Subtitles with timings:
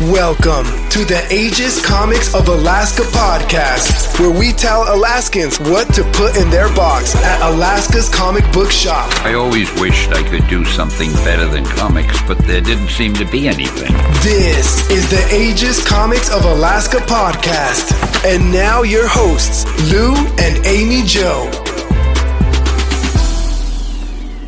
[0.00, 6.38] Welcome to the Ages Comics of Alaska podcast, where we tell Alaskans what to put
[6.38, 9.12] in their box at Alaska's comic book shop.
[9.26, 13.26] I always wished I could do something better than comics, but there didn't seem to
[13.26, 13.92] be anything.
[14.22, 17.92] This is the Ages Comics of Alaska podcast.
[18.24, 21.50] And now your hosts, Lou and Amy Joe.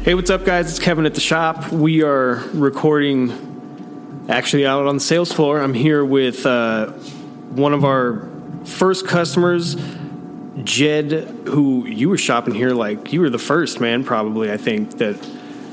[0.02, 0.70] Hey, what's up, guys?
[0.70, 1.70] It's Kevin at the shop.
[1.70, 3.51] We are recording
[4.28, 5.60] actually out on the sales floor.
[5.60, 8.28] I'm here with uh, one of our
[8.64, 9.76] first customers,
[10.64, 11.10] Jed,
[11.46, 14.52] who you were shopping here like you were the first man, probably.
[14.52, 15.18] I think that.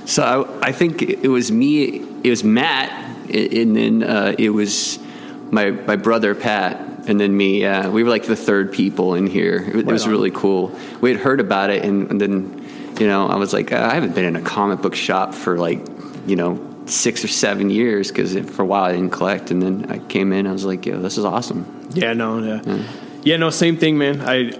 [0.05, 0.23] So
[0.61, 2.01] I, I think it was me.
[2.23, 2.91] It was Matt,
[3.29, 4.99] and then uh, it was
[5.51, 6.77] my my brother Pat,
[7.07, 7.65] and then me.
[7.65, 9.57] Uh, we were like the third people in here.
[9.57, 10.11] It, it was on.
[10.11, 10.75] really cool.
[11.01, 14.15] We had heard about it, and, and then you know I was like, I haven't
[14.15, 15.85] been in a comic book shop for like
[16.25, 19.91] you know six or seven years because for a while I didn't collect, and then
[19.91, 20.47] I came in.
[20.47, 22.83] I was like, "Yo, this is awesome." Yeah, no, yeah,
[23.23, 24.21] yeah, no, same thing, man.
[24.21, 24.53] I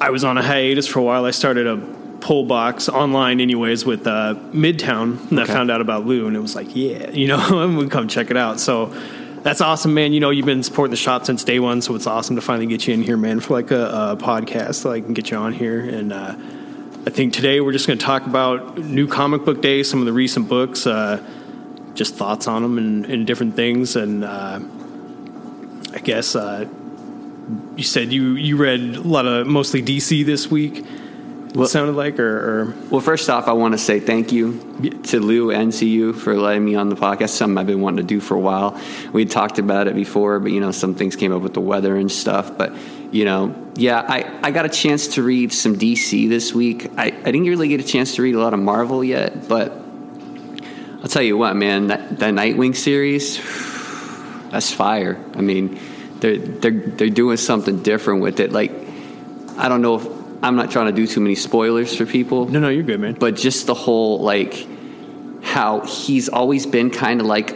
[0.00, 1.24] I was on a hiatus for a while.
[1.24, 1.76] I started a
[2.22, 6.40] pull box online, anyways, with uh, Midtown, and I found out about Lou, and it
[6.40, 8.60] was like, yeah, you know, and we come check it out.
[8.60, 8.86] So
[9.42, 10.12] that's awesome, man.
[10.12, 12.66] You know, you've been supporting the shop since day one, so it's awesome to finally
[12.66, 15.36] get you in here, man, for like a, a podcast, so I can get you
[15.36, 15.80] on here.
[15.80, 16.36] And uh,
[17.06, 20.06] I think today we're just going to talk about new comic book day, some of
[20.06, 21.22] the recent books, uh,
[21.94, 24.24] just thoughts on them, and, and different things, and.
[24.24, 24.60] Uh,
[25.94, 26.66] I guess uh,
[27.76, 30.84] you said you you read a lot of mostly DC this week.
[31.54, 35.20] What sounded like, or, or Well, first off, I want to say thank you to
[35.20, 37.28] Lou and to you for letting me on the podcast.
[37.28, 38.80] Something I've been wanting to do for a while.
[39.12, 41.60] We had talked about it before, but you know, some things came up with the
[41.60, 42.56] weather and stuff.
[42.56, 42.72] But
[43.12, 46.90] you know, yeah, I, I got a chance to read some DC this week.
[46.96, 49.81] I, I didn't really get a chance to read a lot of Marvel yet, but
[51.02, 53.38] I'll tell you what, man, that, that Nightwing series,
[54.52, 55.22] that's fire.
[55.34, 55.80] I mean,
[56.20, 58.52] they're they're they're doing something different with it.
[58.52, 58.70] Like,
[59.58, 60.06] I don't know if
[60.44, 63.14] I'm not trying to do too many spoilers for people no, no, you're good, man.
[63.14, 64.68] but just the whole like
[65.42, 67.54] how he's always been kind of like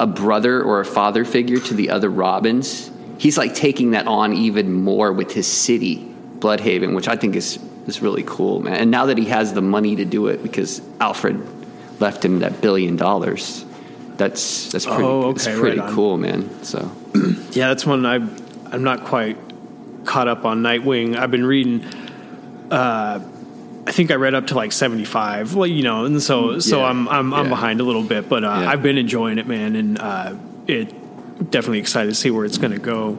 [0.00, 2.90] a brother or a father figure to the other Robins.
[3.18, 7.60] He's like taking that on even more with his city, Blüdhaven, which I think is
[7.86, 8.74] is really cool, man.
[8.74, 11.53] And now that he has the money to do it because Alfred
[12.04, 13.64] left him that billion dollars,
[14.16, 16.62] that's that's pretty, Oh, that's pretty right cool, man.
[16.62, 16.78] So
[17.52, 18.16] yeah, that's one I
[18.72, 19.36] I'm not quite
[20.04, 21.16] caught up on Nightwing.
[21.16, 21.82] I've been reading.
[22.70, 23.20] Uh,
[23.86, 25.54] I think I read up to like 75.
[25.54, 28.44] Well, you know, and so so Yeah, I'm I'm, I'm behind a little bit, but
[28.44, 28.70] uh, Yeah.
[28.70, 30.34] I've been enjoying it, man, and uh,
[30.66, 30.88] it
[31.50, 33.12] definitely excited to see where it's going to go.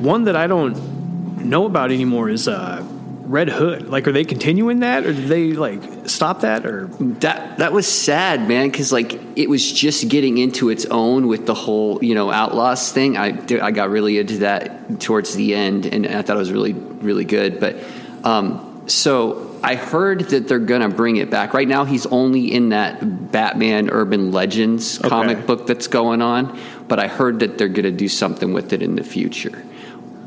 [0.00, 2.82] One that I don't know about anymore is uh,
[3.28, 3.88] Red Hood.
[3.88, 6.86] Like, are they continuing that, or did they like stop that, or
[7.20, 11.44] That that was sad, man, because like it was just getting into its own with
[11.44, 13.18] the whole you know outlaws thing.
[13.18, 16.72] I I got really into that towards the end, and I thought it was really
[16.72, 17.60] really good.
[17.60, 17.76] But
[18.24, 21.52] um, so I heard that they're gonna bring it back.
[21.52, 25.08] Right now, he's only in that Batman Urban Legends Okay.
[25.10, 26.58] comic book that's going on.
[26.88, 29.62] But I heard that they're gonna do something with it in the future.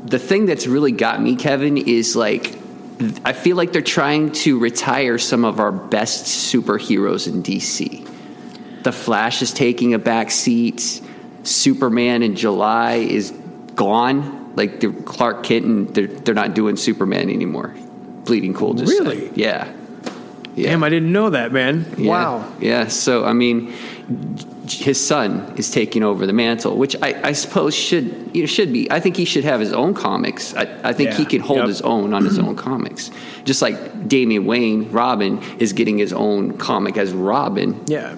[0.04, 2.61] The thing that's really got me, Kevin, is like
[3.24, 8.08] I feel like they're trying to retire some of our best superheroes in DC.
[8.82, 11.00] The Flash is taking a back seat.
[11.44, 13.30] Superman in July is
[13.74, 14.54] gone.
[14.54, 17.74] Like the Clark Kent, and they're they're not doing Superman anymore.
[18.24, 19.06] Bleeding Cool, just said.
[19.06, 19.30] Really?
[19.34, 19.72] yeah,
[20.54, 20.70] yeah.
[20.70, 21.86] damn, I didn't know that, man.
[21.96, 22.10] Yeah.
[22.10, 22.52] Wow.
[22.60, 22.88] Yeah.
[22.88, 23.72] So I mean,
[24.34, 24.46] j-
[24.80, 28.72] his son is taking over the mantle, which I, I suppose should you know, should
[28.72, 28.90] be.
[28.90, 30.54] I think he should have his own comics.
[30.54, 31.28] I, I think he Yeah.
[31.28, 31.68] can hold Yep.
[31.68, 33.10] his own on his own comics,
[33.44, 38.14] just like Damian Wayne, Robin, is getting his own comic as Robin Yeah.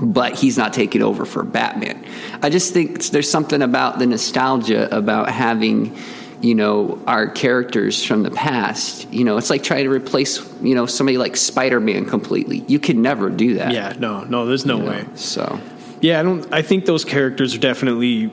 [0.00, 2.04] but he's not taking over for Batman.
[2.42, 5.96] I just think there's something about the nostalgia about having,
[6.40, 9.12] you know, our characters from the past.
[9.12, 12.64] You know, it's like trying to replace, you know, somebody like Spider Man completely.
[12.68, 13.72] You can never do that.
[13.72, 13.94] Yeah.
[13.98, 14.22] No.
[14.22, 14.46] No.
[14.46, 14.90] There's no you know?
[14.90, 15.04] way.
[15.16, 15.58] So,
[16.00, 16.46] Yeah, I don't.
[16.52, 18.30] I think those characters are definitely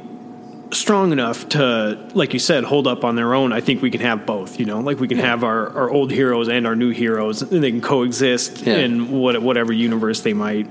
[0.72, 3.54] strong enough to, like you said, hold up on their own.
[3.54, 4.60] I think we can have both.
[4.60, 7.64] You know, like we can have our, our old heroes and our new heroes, and
[7.64, 8.78] they can coexist Yeah.
[8.78, 10.68] in what, whatever universe they might.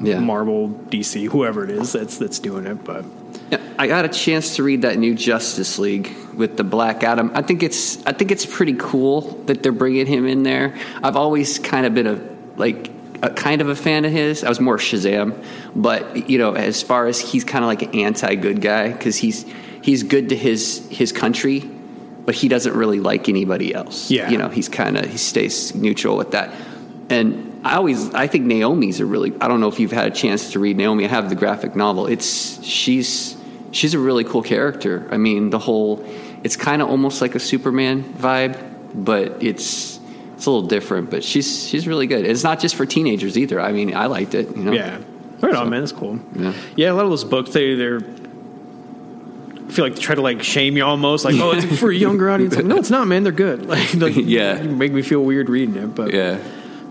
[0.00, 0.20] Yeah.
[0.20, 3.04] Marvel, DC, whoever it is that's that's doing it, but
[3.50, 7.32] Yeah, I got a chance to read that new Justice League with the Black Adam.
[7.34, 10.76] I think it's I think it's pretty cool that they're bringing him in there.
[11.02, 12.20] I've always kind of been a
[12.56, 12.92] like
[13.22, 14.44] a kind of a fan of his.
[14.44, 15.34] I was more Shazam,
[15.78, 19.46] but you know, as far as he's kind of like an anti-good guy because he's
[19.80, 24.10] he's good to his his country, but he doesn't really like anybody else.
[24.10, 24.28] Yeah.
[24.28, 26.52] you know, he's kind of he stays neutral with that.
[27.08, 30.14] And I always I think Naomi's a really I don't know if you've had a
[30.14, 31.04] chance to read Naomi.
[31.04, 32.08] I have the graphic novel.
[32.08, 33.36] It's she's
[33.70, 35.06] she's a really cool character.
[35.12, 36.04] I mean, the whole
[36.42, 38.58] it's kind of almost like a Superman vibe,
[38.94, 40.00] but it's
[40.34, 41.08] it's a little different.
[41.08, 42.24] But she's she's really good.
[42.24, 43.60] It's not just for teenagers either.
[43.60, 44.56] I mean, I liked it.
[44.56, 44.72] You know?
[44.72, 44.98] Yeah.
[45.40, 45.80] Right So- on, man.
[45.80, 46.18] That's cool.
[46.36, 46.52] Yeah.
[46.76, 48.00] Yeah, a lot of those books, they they're.
[49.66, 51.94] I feel like they try to like shame you almost, like oh, it's for a
[51.94, 52.56] younger audience.
[52.56, 53.22] Like, no, it's not, man.
[53.22, 53.66] They're good.
[53.68, 54.62] Like, the, Yeah.
[54.62, 56.38] you make me feel weird reading it, but Yeah.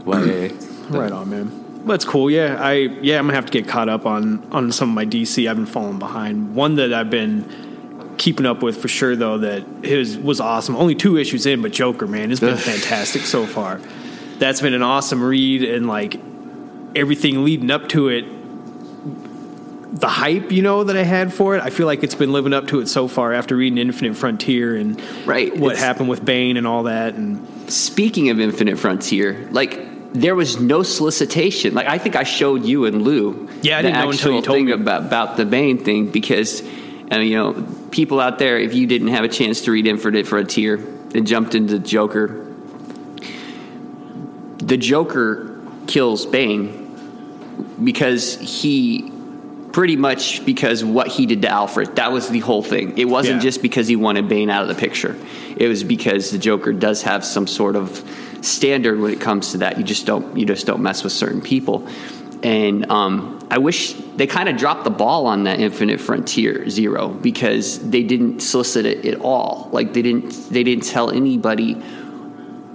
[0.06, 0.50] YA.
[0.90, 1.84] right on, man.
[1.86, 2.30] That's cool.
[2.30, 5.06] Yeah, I yeah, I'm gonna have to get caught up on on some of my
[5.06, 5.50] DC.
[5.50, 6.54] I've been falling behind.
[6.54, 10.76] One that I've been keeping up with for sure, though, that his was awesome.
[10.76, 13.80] Only two issues in, but Joker, man, it's been fantastic so far.
[14.38, 16.20] That's been an awesome read, and like
[16.96, 18.26] everything leading up to it,
[19.92, 22.54] the hype, you know, that I had for it, I feel like it's been living
[22.54, 26.24] up to it so far after reading Infinite Frontier and Right, what it's- happened with
[26.26, 31.74] Bane and all that, and Speaking of Infinite Frontier, like there was no solicitation.
[31.74, 33.50] Like I think I showed you and Lou.
[33.62, 34.72] Yeah, I didn't know until you told thing me.
[34.72, 36.64] about about the Bane thing because,
[37.12, 40.28] uh, you know, people out there, if you didn't have a chance to read Infinite
[40.28, 40.76] Frontier
[41.14, 42.46] and jumped into Joker,
[44.58, 46.84] the Joker kills Bane
[47.84, 49.12] because he
[49.78, 51.98] pretty much because what he did to Alfred.
[51.98, 52.98] That was the whole thing.
[52.98, 53.42] It wasn't Yeah.
[53.44, 55.16] just because he wanted Bane out of the picture.
[55.56, 58.04] It was because the Joker does have some sort of
[58.42, 59.78] standard when it comes to that.
[59.78, 61.88] You just don't you just don't mess with certain people.
[62.42, 67.10] And um, I wish they kind of dropped the ball on that Infinite Frontier Zero
[67.10, 69.70] because they didn't solicit it at all.
[69.72, 71.78] Like they didn't they didn't tell anybody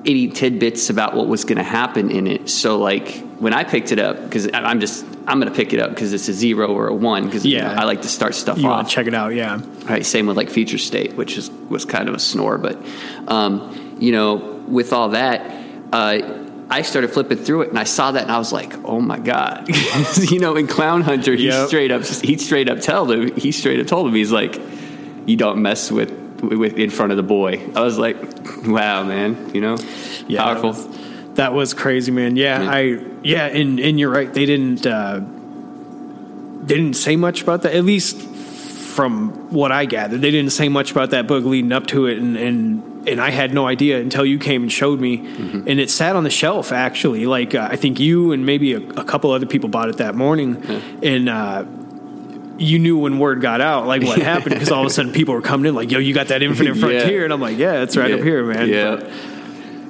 [0.06, 2.48] any tidbits about what was going to happen in it.
[2.48, 5.80] So like when I picked it up, because I'm just I'm going to pick it
[5.80, 7.80] up because it's a zero or a one because Yeah.
[7.80, 8.76] I like to start stuff you off.
[8.76, 9.60] want to check it out, yeah.
[9.84, 10.04] Right.
[10.06, 12.76] Same with like Future State, which is was kind of a snore, but
[13.28, 14.36] um, you know,
[14.68, 15.40] with all that,
[15.92, 16.38] uh,
[16.70, 19.18] I started flipping through it and I saw that and I was like, oh my
[19.18, 19.68] god,
[20.30, 21.68] you know, in Clown Hunter, he Yep.
[21.68, 24.58] straight up he straight up told him he straight up told him he's like,
[25.26, 26.10] you don't mess with
[26.42, 27.60] with in front of the boy.
[27.76, 28.16] I was like,
[28.66, 29.76] wow, man, you know,
[30.28, 30.72] Yeah, powerful.
[31.34, 32.36] That was, crazy, man.
[32.36, 32.70] Yeah, Yeah.
[32.70, 34.32] I yeah, and and you're right.
[34.32, 35.20] They didn't uh,
[36.64, 37.74] they didn't say much about that.
[37.74, 41.86] At least from what I gathered, they didn't say much about that book leading up
[41.88, 45.18] to it, and and and I had no idea until you came and showed me,
[45.18, 45.68] Mm-hmm.
[45.68, 47.26] and it sat on the shelf actually.
[47.26, 50.14] Like uh, I think you and maybe a, a couple other people bought it that
[50.14, 50.62] morning,
[51.02, 51.28] and.
[51.28, 51.64] Uh,
[52.58, 55.34] you knew when word got out, like what happened, because all of a sudden people
[55.34, 56.80] were coming in, like, "Yo, you got that Infinite Yeah.
[56.80, 59.10] Frontier," and I'm like, "Yeah, it's right up here, man." Yeah, But-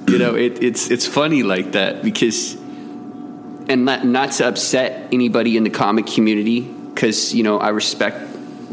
[0.07, 5.57] you know, it, it's it's funny like that because, and not not to upset anybody
[5.57, 8.17] in the comic community, because you know I respect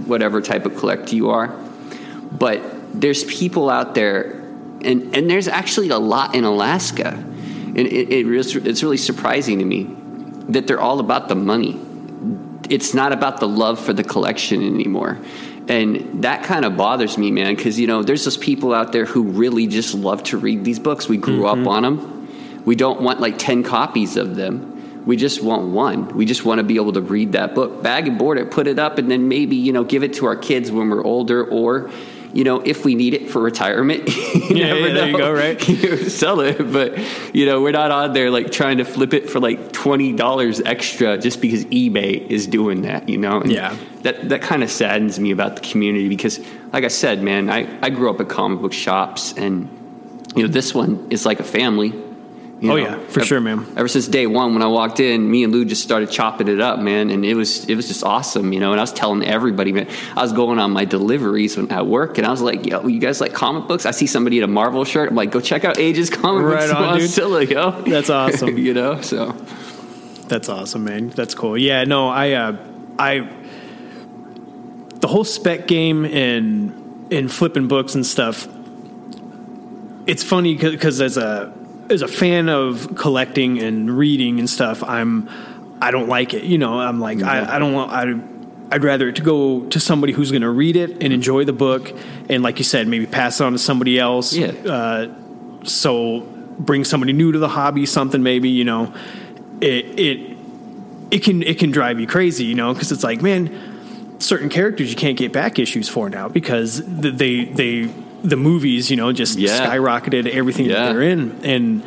[0.06, 1.48] whatever type of collector you are,
[2.32, 2.60] but
[3.00, 4.32] there's people out there,
[4.82, 8.26] and and there's actually a lot in Alaska, and it, it
[8.66, 9.86] it's really surprising to me
[10.48, 11.78] that they're all about the money
[12.70, 15.18] it's not about the love for the collection anymore.
[15.70, 19.04] And that kind of bothers me, man, because, you know, there's those people out there
[19.04, 21.08] who really just love to read these books.
[21.08, 21.68] We grew up mm-hmm.
[21.68, 22.64] on them.
[22.64, 25.04] We don't want like 10 copies of them.
[25.06, 26.08] We just want one.
[26.08, 28.66] We just want to be able to read that book, bag and board it, put
[28.66, 31.44] it up, and then maybe, you know, give it to our kids when we're older
[31.44, 31.88] or,
[32.32, 34.08] you know, if we need it for retirement.
[34.34, 35.60] you Yeah, yeah, there you go, right?
[36.08, 36.98] sell it, but
[37.34, 40.60] you know, we're not on there like trying to flip it for like twenty dollars
[40.60, 43.08] extra just because eBay is doing that.
[43.08, 43.76] You know, And Yeah.
[44.02, 46.40] That that kind of saddens me about the community because,
[46.72, 49.68] like I said, man, I I grew up at comic book shops, and
[50.34, 51.92] you know, this one is like a family.
[52.60, 52.82] You Oh, know.
[52.82, 53.66] yeah, for Ev- sure, man.
[53.76, 56.60] Ever since day one, when I walked in, me and Lou just started chopping it
[56.60, 58.72] up, man, and it was it was just awesome, you know.
[58.72, 62.18] And I was telling everybody, man, I was going on my deliveries when, at work,
[62.18, 64.46] and I was like, "Yo, you guys like comic books?" I see somebody in a
[64.46, 65.08] Marvel shirt.
[65.08, 66.72] I'm like, "Go check out Ages Comic Right Books
[67.18, 67.50] on, in dude.
[67.50, 68.58] Yo." That's awesome.
[68.58, 69.00] you know.
[69.00, 69.32] So
[70.28, 71.08] That's awesome, man.
[71.08, 71.56] That's cool.
[71.56, 72.56] Yeah, no, I, uh,
[72.98, 73.28] I,
[75.00, 78.46] the whole spec game and and flipping books and stuff.
[80.06, 81.52] It's funny because as a
[81.90, 85.28] as a fan of collecting and reading and stuff, I'm
[85.82, 86.44] I don't like it.
[86.44, 88.36] You know, I'm like I, I don't want I.
[88.72, 91.52] I'd rather it to go to somebody who's going to read it and enjoy the
[91.52, 91.92] book,
[92.28, 94.32] and like you said, maybe pass it on to somebody else.
[94.32, 94.52] Yeah.
[94.52, 95.14] Uh,
[95.64, 98.94] so bring somebody new to the hobby, something maybe you know.
[99.60, 100.36] It it
[101.10, 104.90] it can it can drive you crazy, you know, because it's like, man, certain characters
[104.90, 107.90] you can't get back issues for now because they they
[108.22, 109.66] the movies, you know, just Yeah.
[109.66, 110.74] skyrocketed everything Yeah.
[110.86, 111.82] that they're in, and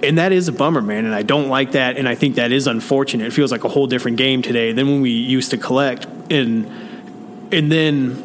[0.00, 1.06] and that is a bummer, man.
[1.06, 3.26] And I don't like that, and I think that is unfortunate.
[3.26, 6.66] It feels like a whole different game today than when we used to collect, and
[7.52, 8.22] and then.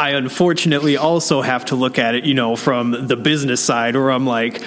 [0.00, 4.12] I unfortunately also have to look at it, you know, from the business side, where
[4.12, 4.62] I'm like,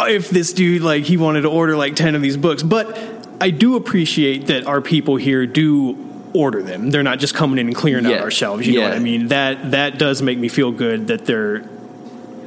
[0.00, 2.98] if this dude like he wanted to order like 10 of these books but
[3.38, 5.92] i do appreciate that our people here do
[6.32, 6.90] order them.
[6.90, 8.16] They're not just coming in and clearing Yeah.
[8.16, 8.66] out our shelves.
[8.66, 9.28] You know what I mean?
[9.28, 11.64] That that does make me feel good that they're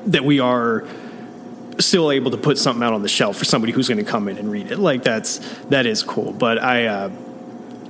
[0.07, 0.85] that we are
[1.79, 4.27] still able to put something out on the shelf for somebody who's going to come
[4.27, 4.77] in and read it.
[4.79, 6.31] Like that's that is cool.
[6.31, 7.09] But I, uh,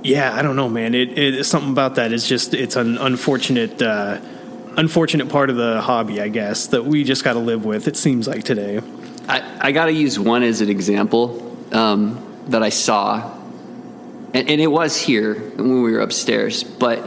[0.02, 0.94] yeah, I don't know, man.
[0.94, 4.20] It, it something about that is just it's an unfortunate, uh,
[4.76, 7.86] unfortunate part of the hobby, I guess, that we just got to live with.
[7.88, 8.80] It seems like today.
[9.28, 13.32] I, I got to use one as an example um, that I saw,
[14.34, 16.62] and, and it was here when we were upstairs.
[16.64, 16.98] But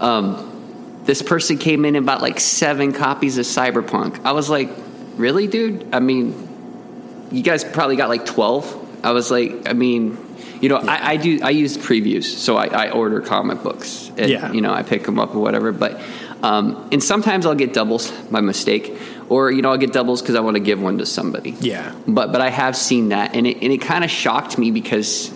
[0.00, 4.24] um, this person came in and bought like seven copies of Cyberpunk.
[4.24, 4.70] I was like,
[5.16, 5.86] really, dude?
[5.94, 8.78] I mean, you guys probably got like twelve.
[9.04, 10.16] I was like, I mean,
[10.60, 11.40] you know, I, I do.
[11.42, 14.10] I use previews, so I, I order comic books.
[14.16, 14.52] And, Yeah.
[14.52, 15.72] you know, I pick them up or whatever.
[15.72, 16.00] But
[16.42, 18.96] um, and sometimes I'll get doubles by mistake,
[19.28, 21.50] or you know, I'll get doubles because I want to give one to somebody.
[21.60, 21.92] Yeah.
[22.06, 25.32] But but I have seen that, and it and it kind of shocked me because,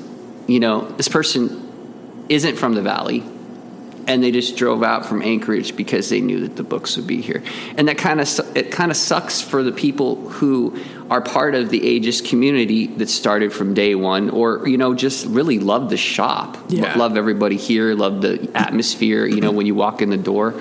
[0.46, 3.22] you know, this person isn't from the valley,
[4.08, 7.20] and they just drove out from Anchorage because they knew that the books would be
[7.20, 7.42] here,
[7.76, 10.76] and that kind of it kind of sucks for the people who
[11.10, 15.26] are part of the Aegis community that started from day one, or you know, just
[15.26, 16.96] really love the shop, Yeah.
[16.96, 19.24] love everybody here, love the atmosphere.
[19.26, 20.54] You know, when you walk in the door.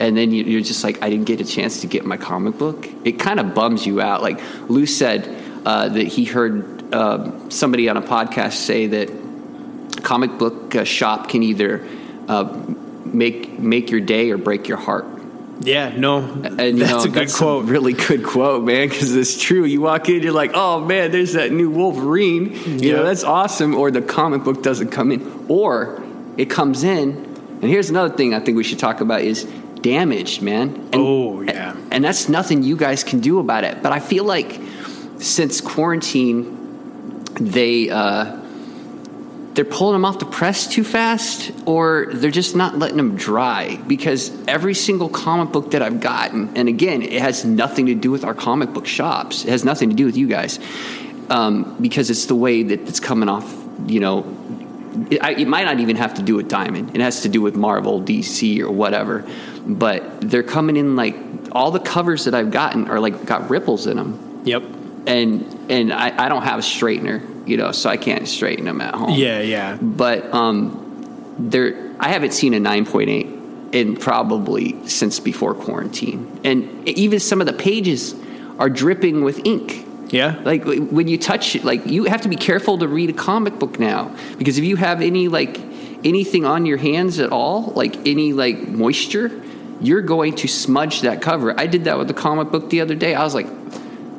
[0.00, 2.58] And then you- you're just like, I didn't get a chance to get my comic
[2.58, 2.88] book.
[3.04, 4.22] It kind of bums you out.
[4.22, 5.28] Like Lou said
[5.64, 9.08] uh, that he heard um somebody on a podcast say that
[10.04, 11.84] comic book uh, shop can either
[12.28, 12.44] uh,
[13.04, 15.06] make make your day or break your heart.
[15.60, 17.66] Yeah, no, And you that's know, a good that's quote.
[17.66, 19.64] really good quote, man, because it's true.
[19.64, 22.52] You walk in, you're like, oh man, there's that new Wolverine.
[22.66, 22.92] You Yeah.
[22.96, 23.74] know, that's awesome.
[23.76, 26.02] Or the comic book doesn't come in, or
[26.36, 27.08] it comes in.
[27.62, 29.44] And here's another thing I think we should talk about is
[29.80, 30.68] damaged, man.
[30.92, 31.76] And, Oh, yeah.
[31.92, 33.80] and that's nothing you guys can do about it.
[33.80, 34.60] But I feel like
[35.18, 37.90] since quarantine, they.
[37.90, 38.40] Uh,
[39.54, 43.76] they're pulling them off the press too fast or they're just not letting them dry
[43.86, 48.10] because every single comic book that I've gotten, and again, it has nothing to do
[48.10, 50.58] with our comic book shops, it has nothing to do with you guys
[51.30, 53.52] um, because it's the way that it's coming off,
[53.86, 54.26] you know.
[55.10, 56.94] It, I, it might not even have to do with Diamond.
[56.94, 59.28] It has to do with Marvel, DC, or whatever.
[59.66, 61.16] But they're coming in like
[61.50, 64.62] all the covers that I've gotten are like got ripples in them Yep.
[65.06, 68.80] And and I, I don't have a straightener, you know, so I can't straighten them
[68.80, 69.10] at home.
[69.10, 69.76] Yeah, yeah.
[69.80, 73.28] But um, there, I haven't seen a nine point eight
[73.72, 78.14] in probably since before quarantine, and even some of the pages
[78.58, 79.86] are dripping with ink.
[80.08, 80.40] Yeah.
[80.44, 83.58] Like when you touch it, like you have to be careful to read a comic
[83.58, 85.58] book now because if you have any like
[86.04, 89.42] anything on your hands at all, like any like moisture,
[89.80, 91.58] you're going to smudge that cover.
[91.58, 93.14] I did that with the comic book the other day.
[93.14, 93.48] I was like,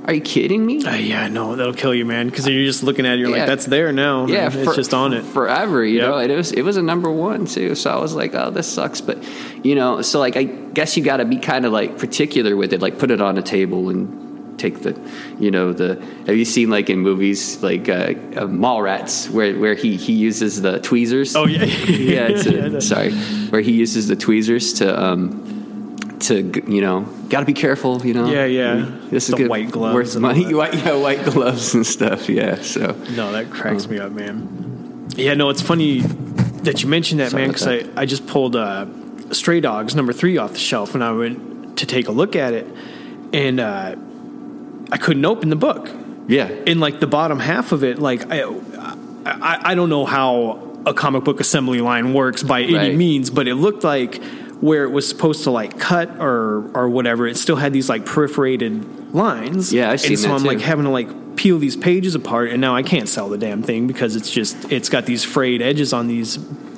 [0.05, 2.29] "Are you kidding me?" Uh, yeah, no, that'll kill you, man.
[2.29, 3.37] Because you're just looking at it, you're Yeah.
[3.39, 4.27] like, that's there now.
[4.27, 5.23] yeah, it's just on it.
[5.25, 5.83] forever.
[5.83, 6.07] You Yep.
[6.09, 7.75] know, it was it was a number one too.
[7.75, 9.01] So I was like, oh, this sucks.
[9.01, 9.17] But
[9.63, 12.71] you know, so like I guess you got to be kind of like particular with
[12.73, 12.81] it.
[12.81, 14.23] Like put it on a table and
[14.57, 14.97] take the,
[15.39, 16.01] you know, the.
[16.27, 20.61] Have you seen like in movies like uh, uh, Mallrats where where he he uses
[20.61, 21.35] the tweezers?
[21.35, 23.11] Oh yeah, yeah, it's Yeah, sorry,
[23.49, 25.54] where he uses the tweezers to um
[26.21, 28.05] to you know got to be careful.
[28.05, 28.89] You know, Yeah, yeah.
[29.09, 29.49] This is good.
[29.49, 30.53] white gloves worth money.
[30.53, 32.29] White, yeah, white gloves and stuff.
[32.29, 32.91] Yeah, so.
[33.15, 35.07] No, that cracks me up, man.
[35.15, 38.85] Yeah, no, it's funny that you mentioned that, man, because I, I just pulled uh,
[39.31, 42.53] Stray Dogs number three off the shelf and I went to take a look at
[42.53, 42.67] it,
[43.33, 43.95] and uh,
[44.91, 45.89] I couldn't open the book.
[46.27, 46.47] Yeah.
[46.49, 48.41] in like the bottom half of it, like I,
[49.25, 52.95] I, I don't know how a comic book assembly line works by any Right.
[52.95, 54.21] means, but it looked like
[54.61, 58.05] where it was supposed to like cut or or whatever, it still had these like
[58.05, 59.73] perforated lines.
[59.73, 60.47] Yeah, I've seen and so that I'm too.
[60.47, 63.63] like having to like peel these pages apart, and now I can't sell the damn
[63.63, 66.37] thing because it's just it's got these frayed edges on these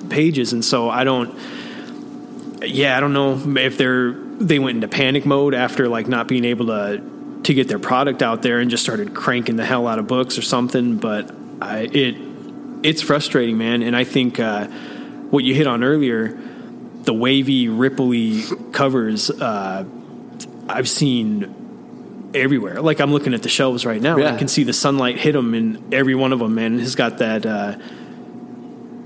[0.09, 1.37] pages, and so I don't.
[2.65, 6.45] Yeah, I don't know if they're they went into panic mode after like not being
[6.45, 7.01] able to
[7.43, 10.37] to get their product out there and just started cranking the hell out of books
[10.37, 10.97] or something.
[10.97, 12.17] But I, it
[12.83, 13.81] it's frustrating, man.
[13.81, 14.67] And I think uh,
[15.29, 16.39] what you hit on earlier,
[17.07, 19.85] the wavy, ripply covers, uh,
[20.67, 22.81] I've seen everywhere.
[22.81, 24.33] Like I'm looking at the shelves right now, and Yeah.
[24.35, 27.17] I can see the sunlight hit them, and every one of them, man, has got
[27.19, 27.77] that uh,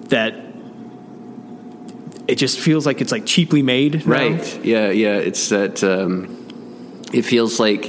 [0.10, 0.34] that.
[2.27, 4.12] It just feels like it's like cheaply made, now.
[4.13, 4.65] Right.
[4.65, 5.17] Yeah, yeah.
[5.17, 6.38] It's that um,
[7.13, 7.86] it feels like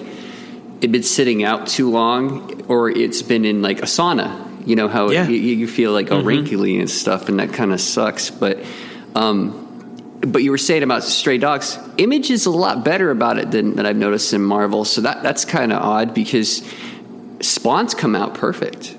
[0.83, 4.67] it's been sitting out too long or it's been in like a sauna.
[4.67, 5.27] You know how Yeah.
[5.29, 8.31] you, you feel like all wrinkly and stuff, and that kind of sucks.
[8.31, 8.65] But
[9.15, 9.62] um,
[10.23, 13.75] but you were saying about Stray Dogs, Image is a lot better about it than,
[13.77, 14.85] than I've noticed in Marvel.
[14.85, 16.63] So that that's kind of odd because
[17.41, 18.97] Spawns come out perfect.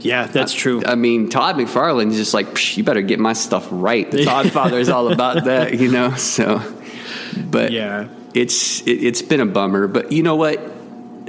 [0.00, 0.82] Yeah, that's true.
[0.84, 4.08] I mean, Todd McFarlane's just like, Psh, you better get my stuff right.
[4.10, 6.14] The Todd Father is all about that, you know.
[6.14, 6.62] So,
[7.50, 8.08] but Yeah.
[8.34, 9.88] it's it, it's been a bummer.
[9.88, 10.60] But you know what?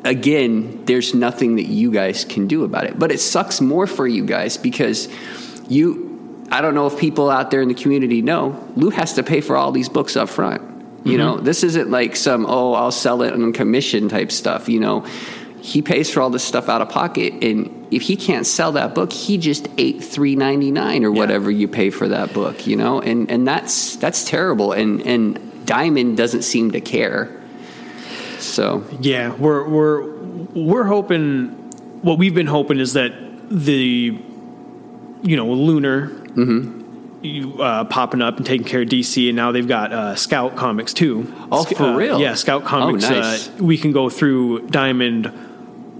[0.03, 2.99] Again, there's nothing that you guys can do about it.
[2.99, 5.07] But it sucks more for you guys because
[5.69, 6.11] you.
[6.51, 9.41] I don't know if people out there in the community know Lou has to pay
[9.41, 10.61] for all these books up front.
[11.05, 11.43] You know, mm-hmm.
[11.43, 14.69] this isn't like some oh I'll sell it on commission type stuff.
[14.69, 15.01] You know,
[15.61, 18.95] he pays for all this stuff out of pocket, and if he can't sell that
[18.95, 22.67] book, he just ate three ninety nine or whatever you pay for that book.
[22.67, 24.71] You know, and and that's that's terrible.
[24.71, 27.41] And and Diamond doesn't seem to care.
[28.39, 30.13] So Yeah, we're we're
[30.53, 31.59] we're hoping.
[32.01, 33.13] What we've been hoping is that
[33.49, 34.21] the,
[35.21, 39.67] you know, Lunar, you, uh, popping up and taking care of DC, and now they've
[39.67, 41.33] got uh, Scout Comics too.
[41.51, 42.19] Oh, Sc- for uh, real?
[42.19, 43.05] Yeah, Scout Comics.
[43.05, 43.47] Oh, nice.
[43.47, 45.31] uh, we can go through Diamond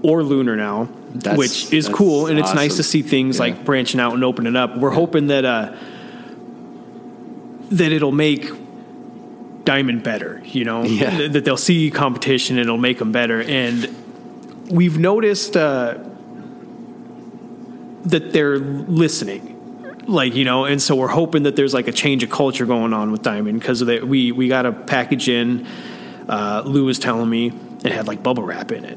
[0.02, 3.42] or Lunar now, That's- which is cool, and it's nice to see things Yeah.
[3.44, 4.76] like branching out and opening up.
[4.76, 5.72] We're hoping that uh,
[7.70, 8.46] that it'll make
[9.64, 11.16] Diamond better, you know, Yeah.
[11.16, 13.40] Th- that they'll see competition and it'll make them better.
[13.42, 13.88] And
[14.70, 15.96] we've noticed uh,
[18.04, 19.53] that they're listening.
[20.06, 22.92] Like you know, and so we're hoping that there's like a change of culture going
[22.92, 25.66] on with Diamond because we we got a package in.
[26.28, 27.52] Uh, Lou was telling me
[27.84, 28.96] it had like bubble wrap in it,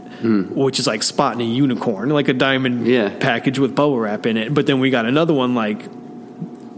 [0.56, 2.88] which is like spotting a unicorn, like a diamond.
[2.88, 3.10] Yeah.
[3.20, 4.54] package with bubble wrap in it.
[4.54, 5.82] But then we got another one like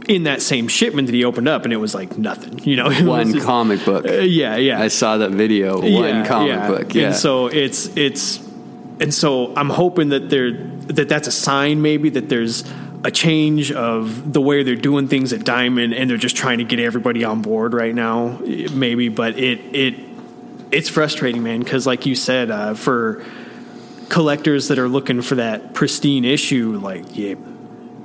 [0.08, 2.60] in that same shipment that he opened up, and it was like nothing.
[2.64, 4.06] You know, one just- comic book.
[4.08, 4.82] uh, yeah, yeah.
[4.82, 5.80] I saw that video.
[5.82, 6.68] One Yeah, comic yeah.
[6.68, 6.94] book.
[6.96, 7.08] Yeah.
[7.08, 8.40] And so it's it's
[9.00, 12.64] and so I'm hoping that they're that that's a sign maybe that there's
[13.03, 16.63] a change of the way they're doing things at Diamond and they're just trying to
[16.63, 18.39] get everybody on board right now
[18.74, 19.96] maybe but it it
[20.72, 23.24] it's frustrating man cuz like you said uh, for
[24.10, 27.36] collectors that are looking for that pristine issue like yeah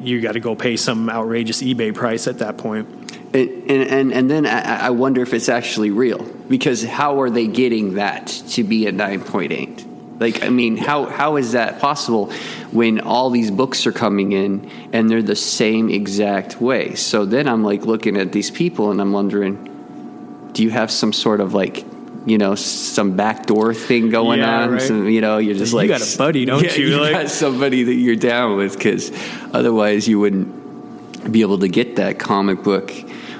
[0.01, 2.87] you got to go pay some outrageous eBay price at that point
[3.35, 7.49] And, and, and, then I, I wonder if it's actually real because how are they
[7.49, 9.94] getting that to be a 9.8?
[10.21, 12.31] Like, I mean, how, how is that possible
[12.71, 16.95] when all these books are coming in and they're the same exact way?
[16.95, 21.13] So then I'm like looking at these people and I'm wondering, do you have some
[21.13, 21.85] sort of like,
[22.27, 24.71] you know, some backdoor thing going Yeah, on?
[24.73, 24.81] right.
[24.83, 26.87] Some, you know, you're just You like got a buddy, don't Yeah, you?
[26.87, 29.11] You Like- got somebody that you're down with because
[29.53, 32.93] otherwise you wouldn't be able to get that comic book.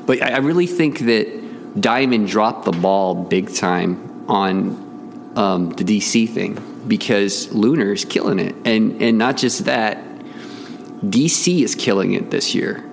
[0.07, 4.84] But I I really think that Diamond dropped the ball big time on
[5.37, 9.99] um, the DC thing because Lunar is killing it, and and not just that,
[11.03, 12.85] DC is killing it this year.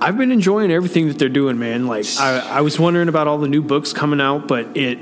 [0.00, 1.86] I've been enjoying everything that they're doing, man.
[1.86, 4.98] Like I, I was wondering about all the new books coming out, but it,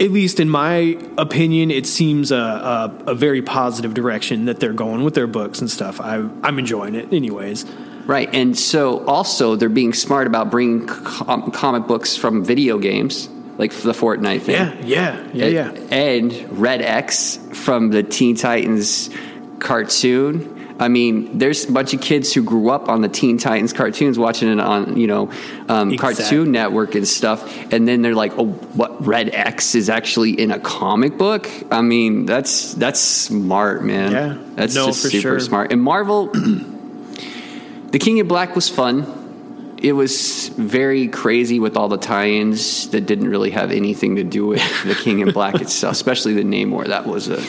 [0.00, 4.72] at least in my opinion, it seems a, a, a very positive direction that they're
[4.72, 6.00] going with their books and stuff.
[6.00, 7.64] I, I'm enjoying it, anyways.
[8.06, 13.28] Right, and so also they're being smart about bringing com- comic books from video games,
[13.58, 14.54] like the Fortnite thing.
[14.54, 15.70] Yeah, yeah, yeah, yeah.
[15.90, 19.10] And Red X from the Teen Titans
[19.58, 20.54] cartoon.
[20.80, 24.16] I mean, there's a bunch of kids who grew up on the Teen Titans cartoons,
[24.16, 25.30] watching it on you know
[25.68, 26.22] um, Exactly.
[26.24, 29.04] Cartoon Network and stuff, and then they're like, "Oh, what?
[29.04, 34.12] Red X is actually in a comic book?" I mean, that's that's smart, man.
[34.12, 34.38] Yeah.
[34.54, 35.40] that's No, just super sure.
[35.40, 35.72] smart.
[35.72, 36.30] And Marvel,
[37.90, 39.27] The King in Black was fun.
[39.80, 44.46] It was very crazy with all the tie-ins that didn't really have anything to do
[44.46, 46.86] with the King in Black itself, especially the Namor.
[46.88, 47.40] That was a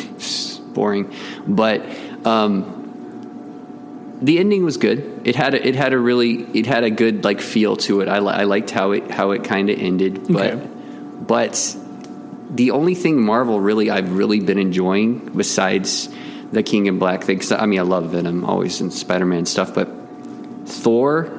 [0.74, 1.12] boring,
[1.48, 1.82] but
[2.26, 5.22] um, the ending was good.
[5.26, 8.08] It had a, it had a really it had a good like feel to it.
[8.10, 10.68] I, li- I liked how it how it kind of ended, but Okay.
[11.22, 11.76] but
[12.52, 16.10] the only thing Marvel really I've really been enjoying besides
[16.52, 17.42] the King in Black thing.
[17.52, 19.88] I mean, I love Venom always and Spider Man stuff, but
[20.66, 21.39] Thor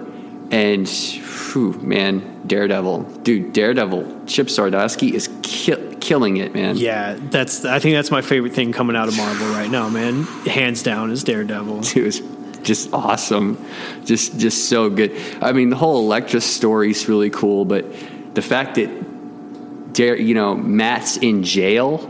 [0.51, 6.77] and whew, man, Daredevil, dude, Daredevil, Chip Zdarsky is ki- killing it, man.
[6.77, 7.65] Yeah, that's.
[7.65, 10.25] I think that's my favorite thing coming out of Marvel right now, man.
[10.47, 11.81] Hands down is Daredevil.
[11.97, 12.21] it was
[12.63, 13.57] just awesome
[14.05, 17.87] just just so good i mean the whole Elektra story is really cool but
[18.35, 22.05] the fact that Dare, you know matt's in jail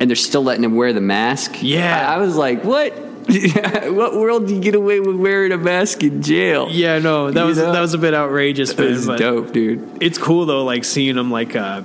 [0.00, 2.08] and they're still letting him wear the mask Yeah.
[2.10, 2.94] i, I was like what
[3.92, 7.40] what world do you get away with wearing a mask in jail Yeah, no, that
[7.40, 7.72] You was know?
[7.72, 11.30] that was a bit outrageous, that was dope dude it's cool though, like seeing him
[11.30, 11.82] like uh,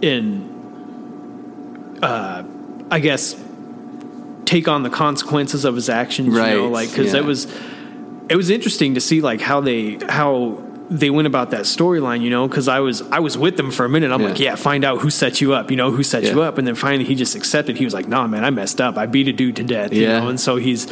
[0.00, 2.44] in, uh,
[2.90, 3.36] I guess,
[4.44, 6.28] take on the consequences of his actions.
[6.28, 7.20] You know, Right, like because yeah.
[7.20, 7.46] it was,
[8.28, 12.30] it was interesting to see like how they how they went about that storyline, you
[12.30, 14.10] know, because I was I was with them for a minute.
[14.10, 14.28] I'm Yeah.
[14.28, 16.66] like, yeah, find out who set you up, you know, who set you up, and
[16.66, 17.76] then finally he just accepted.
[17.76, 18.96] He was like, nah, man, I messed up.
[18.96, 20.20] I beat a dude to death, you Yeah.
[20.20, 20.86] know, and so he's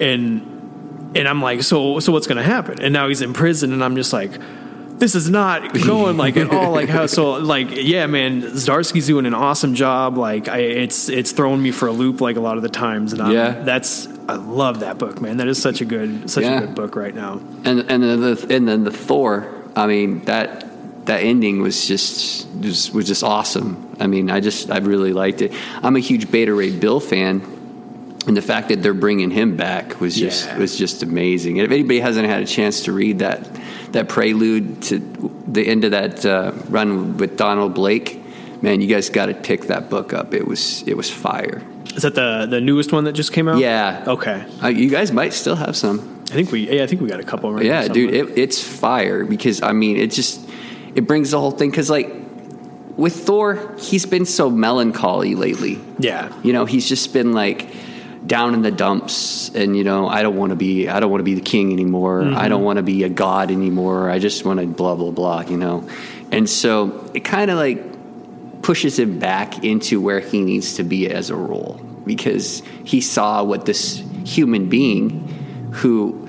[0.00, 2.80] and and I'm like, so so what's gonna happen?
[2.80, 4.32] And now he's in prison, and I'm just like.
[4.96, 9.26] This is not going like at all like how so like yeah man Zdarsky's doing
[9.26, 12.56] an awesome job like I it's it's throwing me for a loop like a lot
[12.58, 13.60] of the times and I'm, Yeah.
[13.64, 16.58] that's I love that book man that is such a good such Yeah.
[16.58, 19.46] a good book right now and and then the and then the Thor.
[19.76, 20.64] I mean that
[21.06, 23.94] that ending was just just was just awesome.
[24.00, 25.52] I mean, I just I really liked it.
[25.82, 27.42] I'm a huge Beta Ray Bill fan,
[28.26, 30.58] and the fact that they're bringing him back was just Yeah.
[30.58, 31.58] was just amazing.
[31.58, 33.46] And if anybody hasn't had a chance to read that
[33.92, 34.98] that prelude to
[35.46, 38.20] the end of that uh, run with Donald Blake,
[38.62, 40.32] man, you guys got to pick that book up.
[40.32, 41.60] It was it was fire.
[41.94, 43.58] Is that the the newest one that just came out?
[43.58, 44.04] Yeah.
[44.06, 44.44] Okay.
[44.62, 46.22] Uh, you guys might still have some.
[46.30, 48.62] I think we yeah I think we got a couple right Yeah, dude, it, it's
[48.62, 50.40] fire because I mean, it just
[50.94, 52.10] it brings the whole thing because like
[52.96, 55.80] with Thor, he's been so melancholy lately.
[55.98, 56.32] yeah.
[56.42, 57.68] You know, he's just been like
[58.26, 61.20] down in the dumps, and you know, I don't want to be, I don't want
[61.20, 62.22] to be the king anymore.
[62.22, 64.08] I don't want to be a god anymore.
[64.08, 65.42] I just want to blah blah blah.
[65.42, 65.88] You know,
[66.32, 67.82] and so it kind of like
[68.64, 71.74] pushes him back into where he needs to be as a role
[72.06, 75.28] because he saw what this human being
[75.70, 76.28] who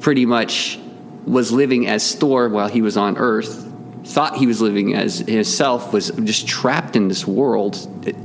[0.00, 0.80] pretty much
[1.24, 5.92] was living as Thor while he was on Earth, thought he was living as himself,
[5.92, 7.78] was just trapped in this world,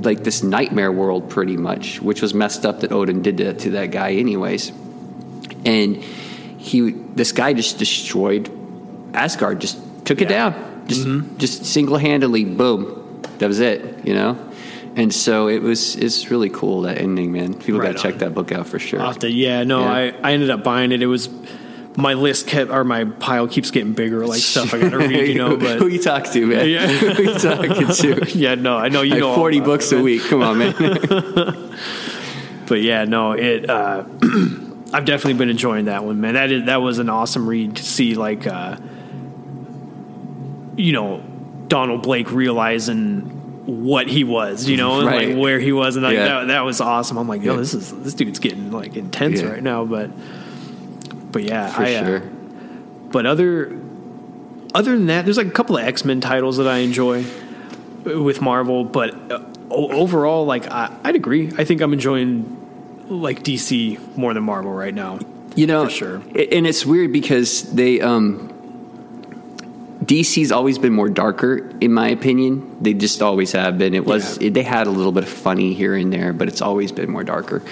[0.04, 3.70] like this nightmare world, pretty much, which was messed up that Odin did to, to
[3.70, 4.70] that guy, anyways.
[5.64, 8.50] And he, this guy just destroyed
[9.14, 11.38] Asgard, just took it down, just, mm-hmm.
[11.38, 12.99] just single handedly, boom,
[13.40, 14.38] that was it, you know.
[14.96, 15.96] And so it was.
[15.96, 17.54] It's really cool that ending, man.
[17.54, 19.00] People Right got to check that book out for sure.
[19.00, 19.92] I'll to- yeah, no, Yeah.
[19.92, 21.00] I, I ended up buying it.
[21.02, 21.28] It was
[21.96, 25.28] my list kept or my pile keeps getting bigger, like stuff I got to read,
[25.28, 25.56] you know.
[25.56, 26.68] But who you talk to, man?
[26.68, 26.86] Yeah.
[26.88, 28.26] who you talking to?
[28.38, 30.22] yeah, no, I know you like know forty books it, a week.
[30.24, 30.74] Come on, man.
[32.66, 33.68] But yeah, no, it.
[33.68, 34.04] Uh,
[34.92, 36.34] I've definitely been enjoying that one, man.
[36.34, 38.76] That is that was an awesome read to see, like, uh,
[40.76, 41.22] you know,
[41.70, 43.22] Donald Blake realizing
[43.66, 45.28] what he was, you know, and Right.
[45.30, 46.24] like where he was, and like, Yeah.
[46.40, 47.16] that that was awesome.
[47.16, 47.58] I'm like, yo, Yeah.
[47.60, 49.48] this is this dude's getting like intense Yeah.
[49.52, 50.10] right now, but
[51.32, 52.22] but yeah, for I, uh, sure.
[53.12, 53.76] but other
[54.74, 57.24] other than that, there's like a couple of X Men titles that I enjoy
[58.04, 59.38] with Marvel, but uh,
[59.70, 61.52] overall, like I, I'd agree.
[61.56, 62.56] I think I'm enjoying
[63.08, 65.18] like DC more than Marvel right now.
[65.56, 66.16] You know, for sure.
[66.34, 68.50] And it's weird because they um
[70.10, 72.76] DC's always been more darker, in my opinion.
[72.80, 73.94] They just always have been.
[73.94, 74.48] It was Yeah.
[74.48, 77.10] it, they had a little bit of funny here and there, but it's always been
[77.10, 77.62] more darker.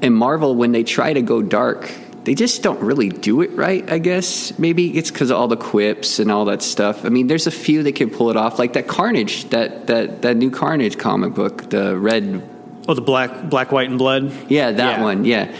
[0.00, 1.90] And Marvel, when they try to go dark,
[2.24, 3.84] they just don't really do it right.
[3.92, 7.04] I guess maybe it's because of all the quips and all that stuff.
[7.04, 10.22] I mean, there's a few that can pull it off, like that Carnage, that that
[10.22, 12.42] that new Carnage comic book, the red
[12.88, 14.32] Oh, the black, black, white, and blood.
[14.48, 15.02] yeah, that Yeah.
[15.02, 15.24] one.
[15.26, 15.52] Yeah,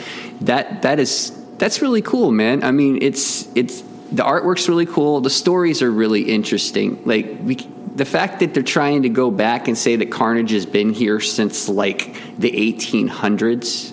[0.43, 2.65] that that is that's really cool, man.
[2.65, 5.21] I mean, it's it's the artwork's really cool.
[5.21, 7.03] The stories are really interesting.
[7.05, 7.57] Like we,
[7.97, 11.19] the fact that they're trying to go back and say that Carnage has been here
[11.19, 13.93] since like the 1800s.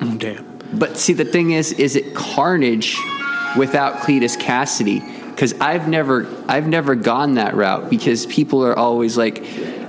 [0.00, 0.58] Oh, damn.
[0.72, 2.96] But see, the thing is, is it Carnage
[3.56, 5.00] without Cletus Kasady?
[5.30, 7.90] Because I've never, I've never gone that route.
[7.90, 9.42] Because people are always like,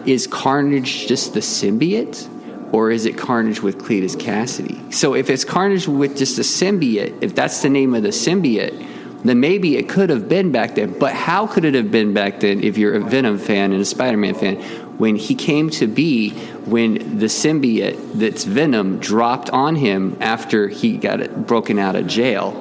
[0.07, 2.29] is Carnage just the symbiote,
[2.73, 4.93] or is it Carnage with Cletus Kasady?
[4.93, 8.92] So if it's Carnage with just a symbiote, if that's the name of the symbiote,
[9.23, 10.97] then maybe it could have been back then.
[10.97, 13.85] But how could it have been back then if you're a Venom fan and a
[13.85, 14.61] Spider-Man fan?
[14.97, 16.31] When he came to be,
[16.65, 22.07] when the symbiote that's Venom dropped on him after he got it broken out of
[22.07, 22.59] jail.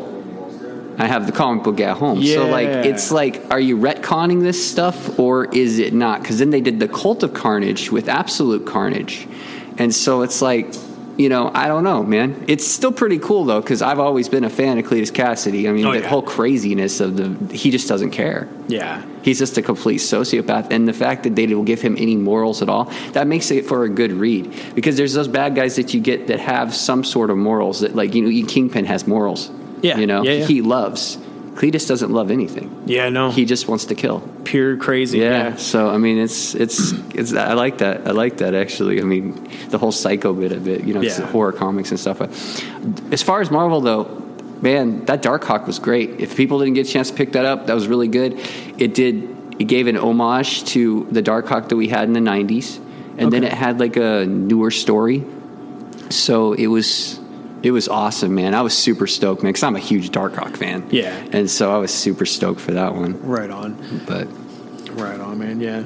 [0.99, 2.21] I have the comic book at home.
[2.21, 2.37] Yeah.
[2.37, 6.25] So like it's like are you retconning this stuff or is it not?
[6.25, 9.27] Cuz then they did the Cult of Carnage with Absolute Carnage.
[9.79, 10.75] And so it's like
[11.19, 12.45] you know, I don't know, man.
[12.49, 15.69] It's still pretty cool though, because I've always been a fan of Cletus Kasady.
[15.69, 16.09] I mean, Oh, the yeah.
[16.09, 18.49] whole craziness of the he just doesn't care.
[18.69, 19.05] Yeah.
[19.23, 22.63] He's just a complete sociopath, and the fact that they don't give him any morals
[22.63, 24.53] at all that makes it for a good read.
[24.75, 27.95] Because there's those bad guys that you get that have some sort of morals that,
[27.95, 29.51] like you know, Kingpin has morals.
[29.83, 30.47] Yeah, you know, yeah, yeah.
[30.47, 31.19] he loves.
[31.55, 32.83] Cletus doesn't love anything.
[32.87, 33.31] Yeah, no.
[33.31, 34.21] He just wants to kill.
[34.45, 35.19] pure crazy.
[35.19, 35.31] Yeah.
[35.51, 35.57] Yeah.
[35.57, 37.35] So I mean, it's it's it's.
[37.35, 38.07] I like that.
[38.07, 39.01] I like that actually.
[39.01, 40.85] I mean, the whole psycho bit of it.
[40.85, 41.27] You know, it's Yeah.
[41.27, 42.19] horror comics and stuff.
[42.19, 42.31] But
[43.13, 44.05] as far as Marvel though,
[44.63, 46.21] man, that Darkhawk was great.
[46.21, 48.39] If people didn't get a chance to pick that up, that was really good.
[48.79, 49.29] It did.
[49.59, 52.79] It gave an homage to the Darkhawk that we had in the '90s,
[53.19, 55.23] and then it had like a newer story.
[56.09, 57.19] So it was
[57.63, 58.55] it was awesome, man.
[58.55, 60.89] I was super stoked, man, because I'm a huge Darkhawk fan.
[60.91, 61.15] Yeah.
[61.33, 63.23] and so I was super stoked for that one.
[63.23, 64.05] Right on.
[64.07, 64.29] But
[64.93, 65.61] Right on, man.
[65.61, 65.85] Yeah.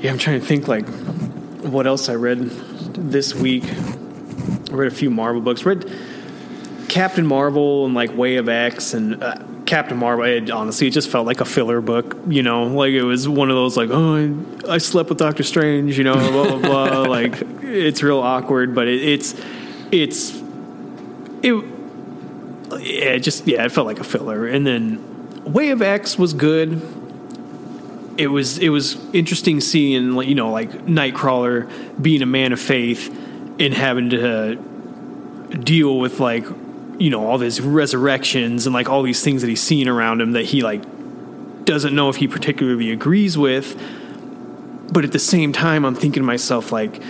[0.00, 0.86] Yeah, I'm trying to think like
[1.62, 3.64] what else I read this week.
[3.64, 5.64] I read a few Marvel books.
[5.64, 5.90] Read
[6.88, 10.24] Captain Marvel and like Way of X and uh, Captain Marvel.
[10.26, 12.18] It, honestly, it just felt like a filler book.
[12.26, 14.16] You know, like it was one of those like, oh,
[14.68, 15.96] I, I slept with Doctor Strange.
[15.96, 17.02] You know, blah blah blah.
[17.08, 19.34] like it's real awkward, but it, it's
[19.90, 20.41] it's
[21.42, 21.64] it.
[22.80, 24.46] Yeah, just yeah, it felt like a filler.
[24.46, 26.80] And then Way of X was good
[28.18, 31.68] it was it was interesting seeing you know like Nightcrawler
[32.00, 33.08] being a man of faith
[33.58, 34.56] and having to
[35.62, 36.44] deal with like
[36.98, 40.32] you know all these resurrections and like all these things that he's seeing around him
[40.32, 40.82] that he like
[41.64, 43.80] doesn't know if he particularly agrees with
[44.92, 47.00] but at the same time I'm thinking to myself like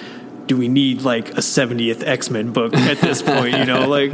[0.46, 4.12] do we need like a 70th X-Men book at this point you know like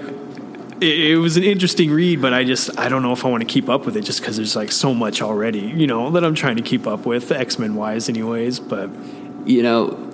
[0.81, 3.43] it, it was an interesting read, but I just I don't know if I want
[3.43, 6.25] to keep up with it just because there's like so much already, you know, that
[6.25, 8.61] I'm trying to keep up with X Men wise, anyways.
[8.61, 8.91] But
[9.45, 10.13] you know,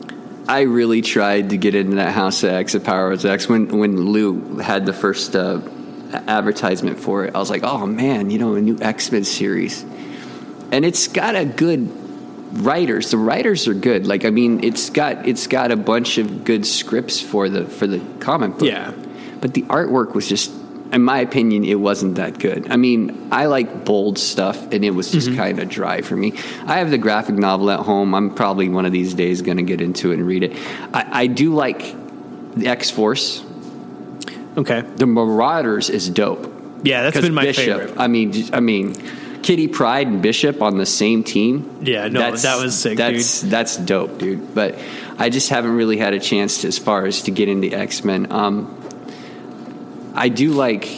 [0.49, 3.49] I really tried to get into that House of X, of Power of X.
[3.49, 5.61] When when Lou had the first uh,
[6.13, 9.83] advertisement for it, I was like, oh man, you know, a new X Men series,
[10.73, 12.04] and it's got a good
[12.55, 13.11] writers.
[13.11, 14.07] The writers are good.
[14.07, 17.87] Like I mean, it's got it's got a bunch of good scripts for the for
[17.87, 18.69] the comic book.
[18.69, 18.93] Yeah.
[19.41, 20.53] but the artwork was just.
[20.93, 22.71] In my opinion, it wasn't that good.
[22.71, 25.37] I mean, I like bold stuff, and it was just mm-hmm.
[25.37, 26.35] kind of dry for me.
[26.67, 28.15] I have the graphic novel at home.
[28.15, 30.53] I'm probably one of these days going to get into it and read it.
[30.93, 31.81] I, I do like
[32.55, 33.43] the X Force.
[34.57, 36.53] okay, The Marauders is dope.
[36.85, 37.99] yeah, that's been my Bishop, favorite.
[37.99, 38.95] I mean, I mean,
[39.45, 41.81] Kitty Pryde and Bishop on the same team.
[41.83, 44.55] Yeah, no, that was sick, That's that's dope, dude.
[44.55, 44.79] But
[45.19, 48.05] I just haven't really had a chance to, as far as to get into X
[48.05, 48.33] Men.
[48.33, 48.75] Um,
[50.15, 50.89] I do like,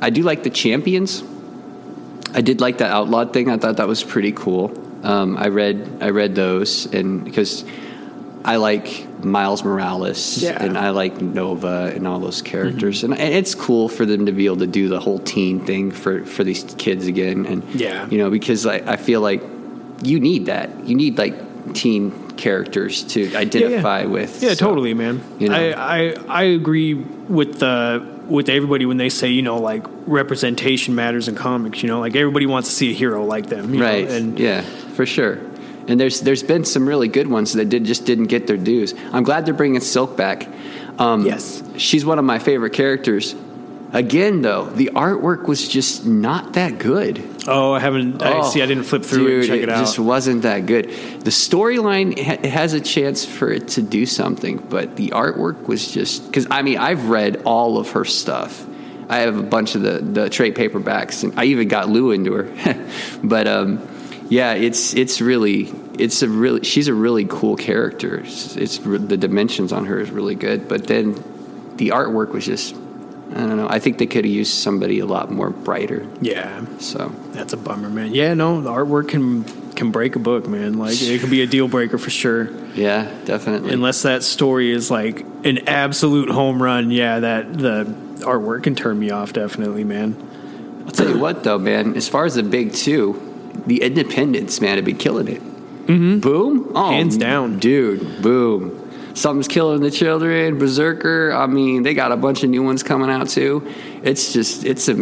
[0.00, 1.24] I do like the Champions.
[2.32, 3.50] I did like the Outlaw thing.
[3.50, 4.72] I thought that was pretty cool.
[5.04, 7.64] Um, I read I read those, and because
[8.48, 10.62] I like Miles Morales Yeah.
[10.62, 12.50] and I like Nova and all those mm-hmm.
[12.52, 15.60] characters, and, and it's cool for them to be able to do the whole teen
[15.64, 17.46] thing for for these kids again.
[17.46, 18.08] And Yeah.
[18.10, 19.42] you know, because I, I feel like
[20.02, 20.86] you need that.
[20.86, 21.34] You need like
[21.74, 24.42] teen characters to identify with.
[24.42, 25.20] Yeah, So, totally, man.
[25.38, 25.54] you know.
[25.56, 30.94] I, I I agree with the with everybody when they say you know like representation
[30.94, 31.82] matters in comics.
[31.82, 34.08] You know, like everybody wants to see a hero like them, you know, Right.
[34.08, 34.62] and yeah,
[34.94, 35.38] for sure.
[35.88, 38.94] And there's there's been some really good ones that did just didn't get their dues.
[39.12, 40.46] I'm glad they're bringing Silk back.
[40.98, 41.62] Um, Yes.
[41.78, 43.34] she's one of my favorite characters.
[43.90, 47.24] Again, though, the artwork was just not that good.
[47.46, 48.22] oh, I haven't.
[48.22, 48.60] I Oh, see.
[48.60, 49.78] I didn't flip through it and check it, out.
[49.80, 50.90] just wasn't that good.
[51.24, 55.90] The storyline ha- has a chance for it to do something, but the artwork was
[55.90, 58.66] just because I mean I've read all of her stuff.
[59.08, 62.34] I have a bunch of the the trade paperbacks, and I even got Lou into
[62.34, 62.76] her.
[63.24, 63.78] but um,
[64.28, 68.20] yeah, it's it's really it's a really she's a really cool character.
[68.20, 71.14] It's, it's the dimensions on her is really good, but then
[71.76, 72.74] the artwork was just.
[73.30, 73.68] I don't know.
[73.68, 76.06] I think they could have used somebody a lot more brighter.
[76.22, 78.14] yeah, So that's a bummer, man.
[78.14, 80.78] Yeah, no, the artwork can can break a book, man.
[80.78, 82.48] Like it can be a deal breaker for sure.
[82.74, 83.74] yeah, definitely.
[83.74, 87.84] Unless that story is like an absolute home run, yeah, that the
[88.20, 90.16] artwork can turn me off definitely, man.
[90.86, 91.96] I'll tell you what, though, man.
[91.96, 93.27] As far as the big two,
[93.66, 95.42] the Independents, man, have been killing it.
[95.42, 96.18] Mm-hmm.
[96.20, 97.58] Boom, oh, Hands down.
[97.58, 98.22] dude.
[98.22, 98.74] Boom.
[99.14, 100.58] Something's killing the children.
[100.58, 101.32] Berserker.
[101.32, 103.66] I mean, they got a bunch of new ones coming out too.
[104.02, 104.94] It's just, it's a,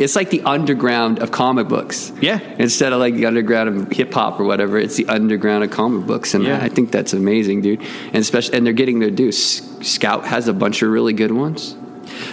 [0.00, 2.12] it's like the underground of comic books.
[2.20, 2.38] Yeah.
[2.58, 6.06] Instead of like the underground of hip hop or whatever, it's the underground of comic
[6.06, 6.62] books, and Yeah.
[6.62, 7.80] I think that's amazing, dude.
[8.06, 9.32] And especially, and they're getting their due.
[9.32, 11.76] Scout has a bunch of really good ones.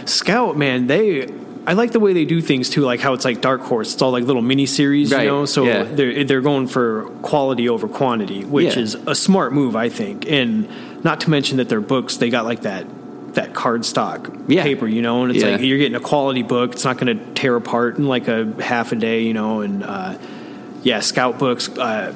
[0.05, 1.27] Scout, man, they
[1.67, 3.93] I like the way they do things too, like how it's like Dark Horse.
[3.93, 5.45] It's all like little mini series, Right, you know.
[5.45, 5.83] So yeah.
[5.83, 8.83] they're they're going for quality over quantity, which Yeah.
[8.83, 10.29] is a smart move, I think.
[10.29, 10.67] And
[11.03, 12.85] not to mention that their books, they got like that
[13.33, 14.63] that cardstock Yeah.
[14.63, 16.73] paper, you know, and it's like you're getting a quality book.
[16.73, 19.61] It's not going to tear apart in like a half a day, you know.
[19.61, 20.17] And uh,
[20.83, 21.67] yeah, Scout books.
[21.69, 22.13] Uh,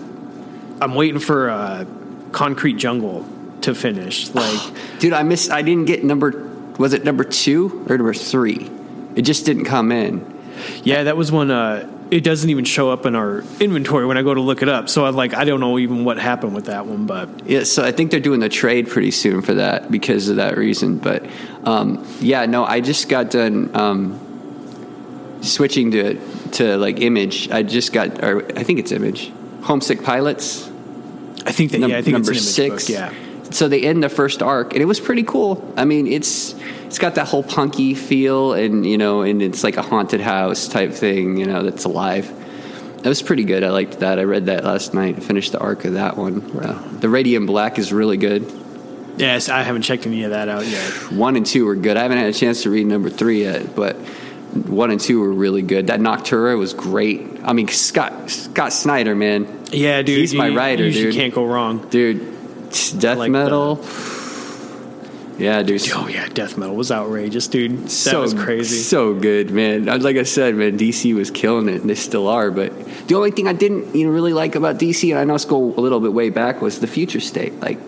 [0.80, 1.86] I'm waiting for uh,
[2.32, 3.26] Concrete Jungle
[3.62, 4.34] to finish.
[4.34, 4.60] Like,
[5.00, 5.52] Dude, I missed.
[5.52, 6.48] I didn't get number.
[6.78, 8.70] Was it number two or number three?
[9.20, 10.40] It just didn't come in.
[10.84, 11.52] Yeah, that was one.
[11.52, 14.70] Uh, it doesn't even show up in our inventory when I go to look it
[14.70, 14.88] up.
[14.88, 17.84] So I like I don't know even what happened with that one, but Yeah, so
[17.84, 21.00] I think they're doing the trade pretty soon for that because of that reason.
[21.00, 21.26] But
[21.66, 26.14] um, yeah, no, I just got done um, switching to
[26.52, 27.50] to like image.
[27.52, 29.34] I just got, or I think it's image.
[29.64, 30.66] Homesick Pilots.
[31.46, 32.88] I think that Num- yeah, I think number it's an image six.
[32.88, 33.14] book.
[33.14, 35.74] Yeah, so they end the first arc, and it was pretty cool.
[35.78, 36.54] I mean, it's
[36.86, 40.68] it's got that whole punky feel, and you know, and it's like a haunted house
[40.68, 42.32] type thing, you know, that's alive.
[43.04, 43.64] That was pretty good.
[43.64, 44.20] I liked that.
[44.20, 45.16] I read that last night.
[45.16, 46.42] I finished the arc of that one.
[46.58, 48.52] Uh, the Radiant Black is really good.
[49.18, 50.82] Yes, I haven't checked any of that out yet.
[51.12, 51.98] One and two were good.
[51.98, 55.32] I haven't had a chance to read number three yet, but one and two were
[55.32, 55.88] really good.
[55.88, 57.22] That Nocterra was great.
[57.44, 60.18] I mean, Scott Scott Snyder, man, Yeah, dude.
[60.20, 61.16] He's my you- writer, you dude.
[61.16, 61.88] can't go wrong.
[61.90, 62.26] dude,
[63.00, 63.84] death like metal.
[65.38, 65.82] Yeah, dude.
[65.94, 67.84] Oh yeah, death metal was outrageous, dude.
[67.86, 68.76] That so was crazy.
[68.80, 69.88] So good, man.
[69.88, 72.52] I- Like I said, man, DC was killing it, and they still are.
[72.52, 72.74] But
[73.08, 75.46] the only thing I didn't, you know, really like about DC, and I know it's
[75.46, 77.58] go a little bit way back, was the future state.
[77.62, 77.80] Like,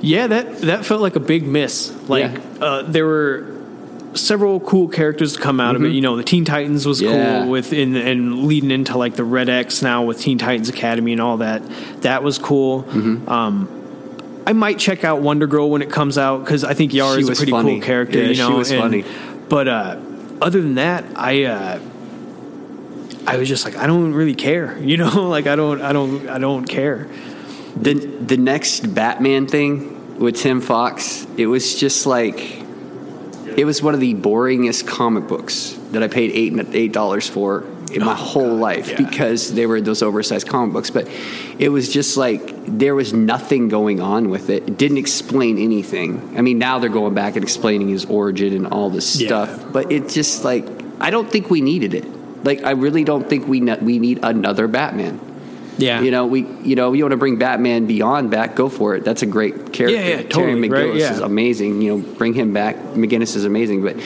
[0.00, 1.92] Yeah, that that felt like a big miss.
[2.08, 2.64] Like Yeah.
[2.66, 3.46] uh, there were
[4.14, 5.90] several cool characters to come out of it.
[5.92, 7.14] You know, the Teen Titans was Mm-hmm.
[7.14, 7.42] Yeah.
[7.42, 11.12] cool with in, and leading into like the Red X now with Teen Titans Academy
[11.12, 11.62] and all that.
[12.02, 12.82] That was cool.
[12.82, 13.28] Mm-hmm.
[13.28, 13.68] Um,
[14.46, 17.22] I might check out Wonder Girl when it comes out because I think Yara She
[17.22, 17.78] is a pretty funny.
[17.78, 18.18] cool character.
[18.18, 19.04] Yeah, you she know, was and- funny.
[19.48, 20.00] But uh,
[20.40, 21.44] other than that, I.
[21.44, 21.80] Uh,
[23.26, 25.28] I was just like, I don't really care, you know.
[25.28, 27.08] Like, I don't, I don't, I don't care.
[27.76, 32.38] the the next Batman thing with Tim Fox, it was just like
[33.56, 37.64] it was one of the boringest comic books that I paid eight eight dollars for
[37.92, 38.96] in my whole life yeah.
[38.96, 40.90] because they were those oversized comic books.
[40.90, 41.08] But
[41.58, 44.64] it was just like there was nothing going on with it.
[44.68, 46.34] It didn't explain anything.
[46.36, 49.28] I mean, now they're going back and explaining his origin and all this Yeah.
[49.28, 49.64] stuff.
[49.72, 50.66] But it just like
[51.00, 52.04] I don't think we needed it.
[52.44, 55.20] Like I really don't think we ne- we need another Batman.
[55.76, 58.94] Yeah, You know, we you know, you want to bring Batman beyond back, go for
[58.94, 59.04] it.
[59.04, 59.88] That's a great character.
[59.98, 61.12] Yeah, yeah, Terry totally, right, yeah.
[61.12, 61.82] is amazing.
[61.82, 62.76] You know, bring him back.
[62.94, 63.96] McGinnis is amazing, but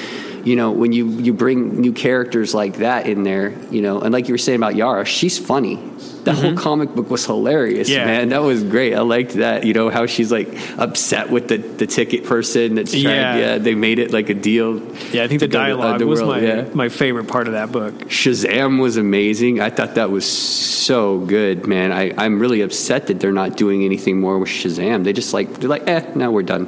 [0.45, 4.13] you know, when you you bring new characters like that in there, you know, and
[4.13, 5.77] like you were saying about Yara, she's funny.
[6.25, 7.99] That whole comic book was hilarious, Mm-hmm.
[7.99, 8.05] Yeah.
[8.05, 8.29] man.
[8.29, 8.93] That was great.
[8.95, 9.65] I liked that.
[9.65, 13.05] You know how she's like upset with the, the ticket person that's trying.
[13.05, 13.37] Yeah.
[13.37, 13.59] Yeah.
[13.59, 14.79] they made it like a deal.
[15.13, 15.23] yeah.
[15.25, 16.69] I think the dialogue was my yeah.
[16.75, 17.95] my favorite part of that book.
[18.11, 19.61] Shazam was amazing.
[19.61, 21.93] I thought that was so good, man.
[21.93, 25.05] I, I'm really upset that they're not doing anything more with Shazam.
[25.05, 26.67] They just like they're like, eh, now we're done.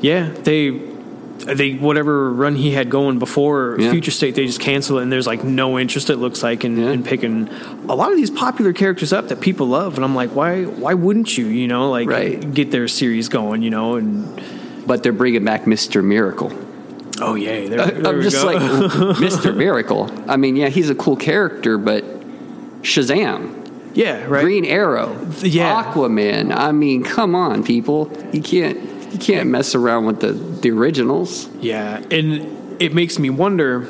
[0.00, 0.70] Yeah, they
[1.46, 3.90] they whatever run he had going before Yeah.
[3.90, 6.10] Future State, they just cancel it, and there's like no interest.
[6.10, 6.90] It looks like in, Yeah.
[6.90, 7.48] in picking
[7.88, 10.94] a lot of these popular characters up that people love, and I'm like, why why
[10.94, 11.46] wouldn't you?
[11.46, 12.52] You know, like Right.
[12.54, 13.62] get their series going.
[13.62, 14.26] You know, and
[14.86, 16.52] But they're bringing back Mister Miracle.
[17.20, 18.46] oh yeah, there, there I'm just go.
[18.52, 20.10] like Mister Miracle.
[20.28, 22.04] I mean, yeah, he's a cool character, but
[22.82, 23.50] Shazam,
[23.94, 24.42] yeah, right.
[24.42, 25.84] Green Arrow, Yeah.
[25.84, 26.54] Aquaman.
[26.54, 28.10] I mean, come on, people.
[28.32, 28.78] You can't
[29.14, 31.48] you can't mess around with the the originals.
[31.60, 33.82] Yeah, and it makes me wonder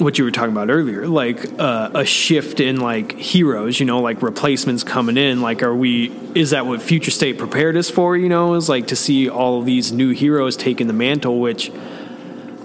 [0.00, 4.00] what you were talking about earlier, like uh, a shift in like heroes, you know,
[4.00, 5.40] like replacements coming in.
[5.42, 6.10] Like, are we?
[6.34, 8.16] Is that what Future State prepared us for?
[8.16, 11.70] You know, is like to see all of these new heroes taking the mantle, which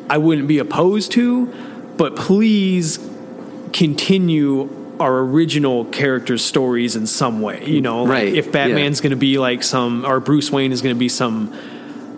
[0.10, 1.48] I wouldn't be opposed to,
[1.98, 3.00] but please
[3.74, 7.66] continue our original characters' stories in some way.
[7.66, 10.82] You know, like Right, if Batman's going to be like some, or Bruce Wayne is
[10.82, 11.54] going to be some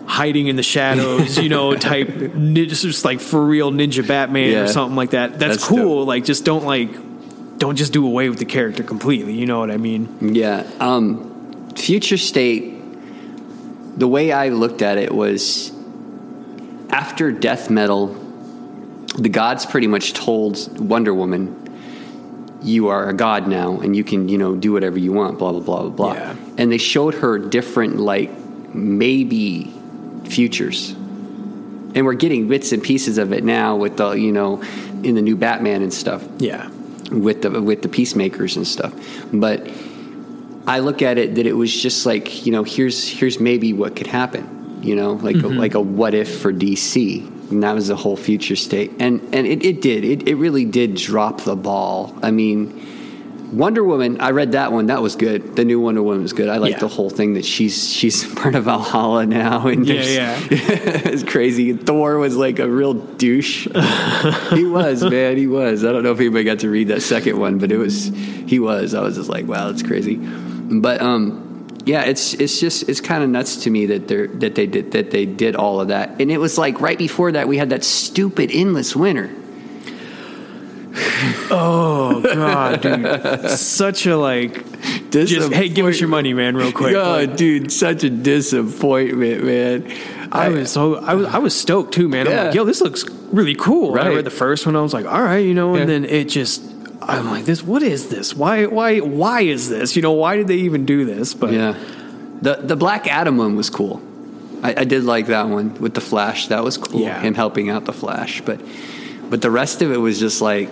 [0.08, 4.60] hiding in the shadows, you know, type nin- just like for real ninja Batman Yeah.
[4.62, 5.38] or something like that.
[5.38, 6.04] That's, That's cool.
[6.06, 6.90] Like, just don't like,
[7.58, 9.34] don't just do away with the character completely.
[9.34, 10.34] You know what I mean?
[10.34, 10.68] Yeah.
[10.80, 12.74] Um, future state,
[13.98, 15.72] the way I looked at it was
[16.90, 18.06] after death metal,
[19.18, 21.54] the gods pretty much told Wonder Woman,
[22.62, 25.52] you are a god now and you can, you know, do whatever you want, blah,
[25.52, 26.14] blah, blah, blah, blah.
[26.14, 26.36] Yeah.
[26.56, 28.30] And they showed her different, like,
[28.74, 29.72] maybe
[30.26, 30.90] futures.
[30.90, 34.62] And we're getting bits and pieces of it now with the, you know,
[35.02, 36.68] in the new Batman and stuff Yeah.
[37.10, 38.92] with the with the peacemakers and stuff.
[39.32, 39.68] But
[40.66, 43.96] I look at it that it was just like you know here's here's maybe what
[43.96, 44.80] could happen.
[44.82, 45.58] You know, like a, mm-hmm.
[45.58, 48.92] like a what if for DC, and that was the whole future state.
[49.00, 52.14] And and it, it did it it really did drop the ball.
[52.22, 52.86] I mean.
[53.52, 54.86] Wonder Woman, I read that one.
[54.86, 55.56] That was good.
[55.56, 56.48] The new Wonder Woman was good.
[56.48, 56.78] I like Yeah.
[56.80, 60.38] the whole thing that she's she's part of Valhalla now, and Yeah, yeah.
[60.50, 61.72] it's crazy.
[61.72, 63.66] Thor was like a real douche.
[64.50, 65.36] he was, man.
[65.36, 65.84] He was.
[65.84, 68.06] I don't know if anybody got to read that second one, but it was.
[68.06, 68.94] He was.
[68.94, 70.16] I was just like, wow, that's crazy.
[70.16, 74.54] But um, yeah, it's it's just it's kind of nuts to me that they that
[74.54, 77.48] they did that they did all of that, and it was like right before that
[77.48, 79.30] we had that stupid endless winter.
[81.50, 84.64] Oh God, dude, such a like.
[85.10, 86.94] Just hey, give us your money, man, real quick.
[86.94, 89.92] Oh, Like, dude, such a disappointment, man.
[90.30, 92.28] I was so I was I was stoked too, man.
[92.28, 93.94] I'm like, yo, this looks really cool.
[93.94, 94.06] Right.
[94.08, 95.86] I read the first one, I was like, all right, you know, and Yeah.
[95.86, 96.62] then it just
[97.00, 98.34] I'm like, this what is this?
[98.34, 99.96] Why why why is this?
[99.96, 101.32] You know, why did they even do this?
[101.34, 101.74] But Yeah.
[102.42, 104.02] The the Black Adam one was cool.
[104.62, 106.48] I, I did like that one with the Flash.
[106.48, 107.00] That was cool.
[107.00, 107.20] Yeah.
[107.20, 108.60] Him helping out the Flash, but
[109.30, 110.68] but the rest of it was just like,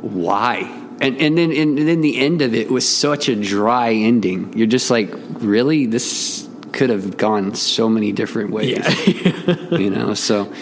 [0.00, 0.58] why?
[1.00, 4.52] And and then and then the end of it was such a dry ending.
[4.56, 5.86] You're just like, really?
[5.86, 8.78] This could have gone so many different ways.
[9.70, 10.52] you know, so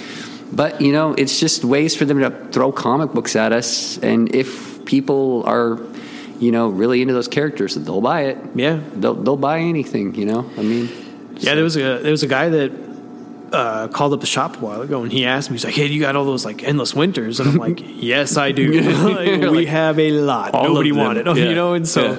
[0.53, 4.35] but you know, it's just ways for them to throw comic books at us and
[4.35, 5.79] if people are
[6.39, 8.39] you know, really into those characters, they'll buy it.
[8.55, 8.81] Yeah.
[8.95, 10.49] They'll they'll buy anything, you know?
[10.57, 10.89] I mean
[11.37, 12.71] Yeah, there was a there was a guy that
[13.53, 15.87] uh, called up the shop a while ago, and he asked me, he's like, "Hey,
[15.87, 18.81] you got all those like endless winters?" And I'm like, "Yes, I do.
[18.83, 20.55] like, we Like, have a lot.
[20.55, 20.99] all of Nobody them.
[20.99, 21.35] wanted, Yeah.
[21.49, 22.17] you know." And so,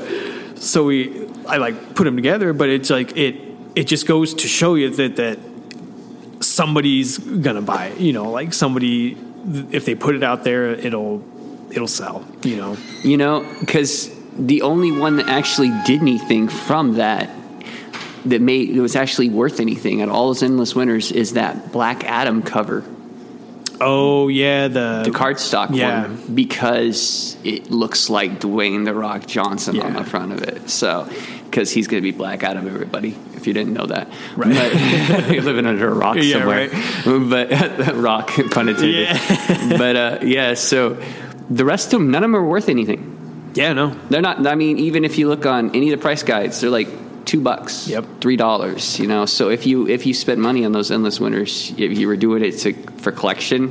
[0.56, 3.36] so we, I like put them together, but it's like it
[3.76, 5.38] it just goes to show you that that
[6.42, 8.00] somebody's gonna buy it.
[8.00, 9.18] You know, like somebody
[9.72, 11.24] if they put it out there, it'll
[11.72, 12.26] it'll sell.
[12.44, 17.30] You know, You know, because the only one that actually did anything from that
[18.26, 22.04] that made it was actually worth anything at all those endless winters is that Black
[22.04, 22.84] Adam cover,
[23.82, 26.02] oh yeah, the the cardstock Yeah.
[26.08, 30.70] one, because it looks like Dwayne the Rock Johnson on the front of it.
[30.70, 31.08] So,
[31.46, 33.16] because he's going to be Black Adam, everybody.
[33.36, 34.54] If you didn't know that, Right.
[34.54, 36.70] But, you're living under a rock Yeah, somewhere.
[37.30, 39.08] But that rock, pun intended.
[39.78, 41.02] But uh, yeah, so
[41.50, 43.52] the rest of them, none of them are worth anything.
[43.56, 44.46] Yeah, no, They're not.
[44.46, 46.88] I mean, even if you look on any of the price guides, they're like
[47.30, 48.06] two bucks, Yep.
[48.22, 49.00] three dollars.
[49.00, 52.08] You know, so if you if you spend money on those endless winters, if you
[52.08, 52.74] were doing it to
[53.04, 53.62] for collection,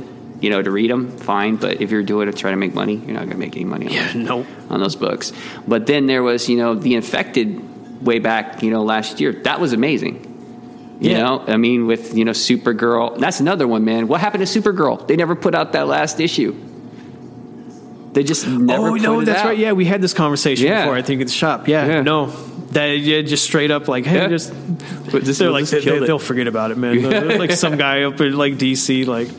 [0.41, 1.57] you know, to read them, fine.
[1.57, 3.55] But if you're doing it to try to make money, you're not going to make
[3.55, 3.87] any money.
[3.87, 4.45] On yeah, those, no.
[4.69, 5.33] on those books.
[5.67, 9.33] But then there was, you know, the infected way back, you know, last year.
[9.43, 10.25] That was amazing.
[11.01, 11.23] You Yeah.
[11.23, 13.17] know, I mean, with you know, Supergirl.
[13.19, 14.07] That's another one, man.
[14.07, 15.05] What happened to Supergirl?
[15.07, 16.55] They never put out that last issue.
[18.13, 18.89] They just never.
[18.89, 19.45] oh no, that's out.
[19.49, 19.57] right.
[19.57, 20.83] Yeah, we had this conversation Yeah.
[20.85, 20.95] before.
[20.95, 21.67] I think at the shop.
[21.67, 22.01] Yeah, Yeah.
[22.01, 22.33] no,
[22.71, 24.27] that yeah, just straight up like, hey, Yeah.
[24.27, 24.53] just
[25.11, 26.99] But this- they're like just they, will forget about it, man.
[27.39, 29.29] Like some guy up in like DC, like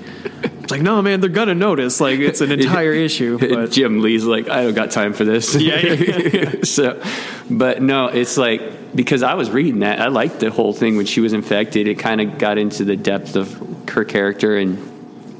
[0.63, 2.01] it's like no, man, they're gonna notice.
[2.01, 5.55] Like it's an entire issue, but Jim Lee's like, I don't got time for this.
[5.55, 6.55] Yeah, yeah, yeah.
[6.65, 7.03] so,
[7.51, 11.07] but no, it's like because I was reading that, I liked the whole thing when
[11.07, 11.87] she was infected.
[11.87, 14.79] It kind of got into the depth of her character, and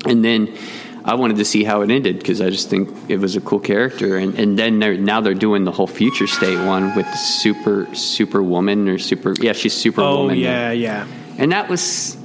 [0.07, 0.57] and then
[1.05, 3.61] I wanted to see how it ended because I just think it was a cool
[3.61, 4.17] character.
[4.17, 7.93] And and then they're, now they're doing the whole future state one with the super
[7.95, 10.37] superwoman or super yeah she's superwoman.
[10.37, 11.07] oh yeah, yeah.
[11.39, 12.17] and that was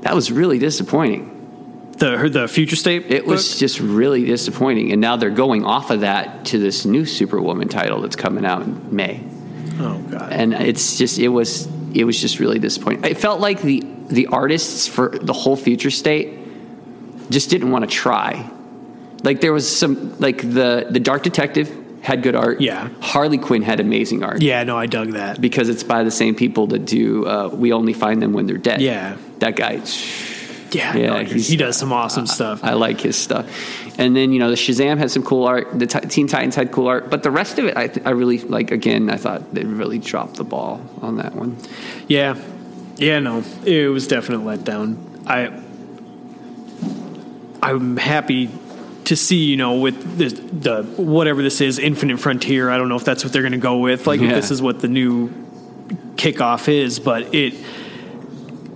[0.00, 1.32] that was really disappointing.
[1.98, 3.10] The her, the future state.
[3.10, 4.92] It was just really disappointing.
[4.92, 8.62] And now they're going off of that to this new Superwoman title that's coming out
[8.62, 9.22] in May.
[9.78, 10.32] oh god.
[10.32, 13.04] And it's just it was it was just really disappointing.
[13.10, 16.45] It felt like the the artists for the whole future state
[17.30, 18.48] just didn't want to try.
[19.22, 22.60] Like there was some like the the Dark Detective had good art.
[22.60, 22.88] Yeah.
[23.00, 24.40] Harley Quinn had amazing art.
[24.40, 25.40] yeah, no, I dug that.
[25.40, 28.58] Because it's by the same people that do uh, We Only Find Them When They're
[28.58, 28.80] Dead.
[28.80, 29.16] Yeah.
[29.40, 29.80] That guy
[30.70, 32.62] Yeah, Yeah, no, he does some awesome stuff.
[32.62, 33.46] I like his stuff.
[33.98, 35.76] And then you know the Shazam had some cool art.
[35.76, 38.10] The Ti- Teen Titans had cool art, but the rest of it, I, th- I
[38.10, 38.70] really like.
[38.70, 41.56] Again, I thought they really dropped the ball on that one.
[42.06, 42.36] Yeah,
[42.96, 44.98] yeah, no, it was definitely let down.
[45.26, 45.46] I,
[47.62, 48.50] I'm happy
[49.04, 52.70] to see, you know, with the, the whatever this is, Infinite Frontier.
[52.70, 54.06] I don't know if that's what they're going to go with.
[54.06, 54.34] Like, if Yeah.
[54.34, 55.28] this is what the new
[56.16, 57.54] kickoff is, but it,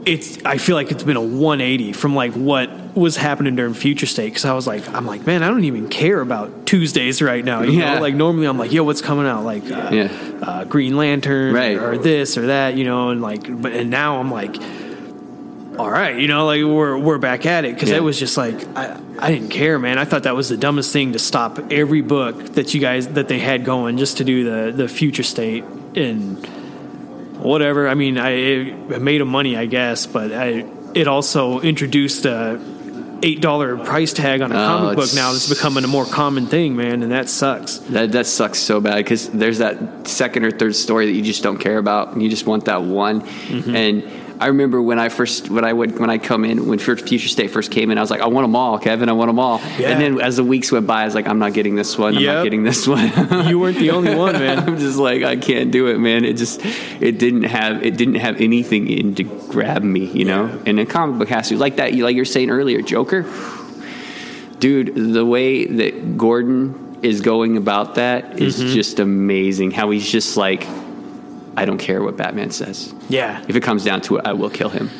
[0.06, 0.38] it's.
[0.44, 4.26] I feel like it's been a 180 from like what was happening during Future State.
[4.30, 7.62] Because I was like, I'm like, man, I don't even care about Tuesdays right now.
[7.62, 7.94] You Yeah.
[7.96, 9.44] know, like normally I'm like, yo, what's coming out?
[9.44, 10.08] Like, uh, Yeah.
[10.42, 11.76] uh, Green Lantern, Right.
[11.76, 14.56] or this or that, you know, and like, but and now I'm like,
[15.80, 17.96] all right, you know, like we're we're back at it because Yeah.
[17.96, 19.98] it was just like I I didn't care, man.
[19.98, 23.28] I thought that was the dumbest thing to stop every book that you guys that
[23.28, 25.64] they had going just to do the the future state
[25.96, 26.44] and
[27.38, 27.88] whatever.
[27.88, 30.64] I mean, I it made them money, I guess, but I
[30.94, 32.60] it also introduced a
[33.22, 36.06] eight dollar price tag on a Oh, comic book it's- now that's becoming a more
[36.06, 37.76] common thing, man, and that sucks.
[37.90, 41.42] That that sucks so bad because there's that second or third story that you just
[41.42, 43.20] don't care about, and you just want that one.
[43.20, 43.76] Mm-hmm.
[43.76, 44.02] And
[44.40, 47.50] I remember when I first when I would when I come in when Future State
[47.50, 49.58] first came in, I was like, I want them all, Kevin, I want them all.
[49.78, 49.90] Yeah.
[49.90, 52.16] And then as the weeks went by, I was like, I'm not getting this one.
[52.16, 52.34] I'm Yep.
[52.36, 53.12] not getting this one.
[53.48, 54.58] You weren't the only one, man.
[54.66, 56.24] I'm just like I can't do it, man.
[56.24, 60.46] It just it didn't have it didn't have anything in to grab me, you know.
[60.46, 60.58] Yeah.
[60.66, 61.92] And a comic book has to like that.
[61.92, 63.26] You like you're saying earlier, Joker,
[64.58, 64.94] dude.
[65.14, 68.74] The way that Gordon is going about that is Mm-hmm.
[68.74, 69.70] just amazing.
[69.70, 70.66] How he's just like,
[71.56, 72.94] I don't care what Batman says.
[73.08, 74.90] Yeah, If it comes down to it, I will kill him.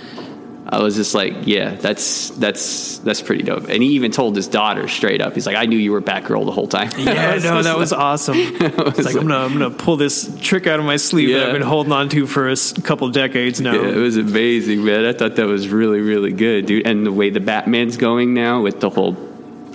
[0.72, 3.64] I was just like, yeah, that's that's that's pretty dope.
[3.68, 6.44] And he even told his daughter straight up, he's like, I knew you were Batgirl
[6.44, 6.90] the whole time.
[6.96, 8.36] Yeah, was no, that was like- awesome.
[8.38, 11.52] It's like I'm gonna I'm gonna pull this trick out of my sleeve that I've
[11.54, 13.72] been holding on to for a couple decades now.
[13.74, 15.06] Yeah, it was amazing, man.
[15.06, 16.86] I thought that was really, really good, dude.
[16.86, 19.14] And the way the Batman's going now with the whole,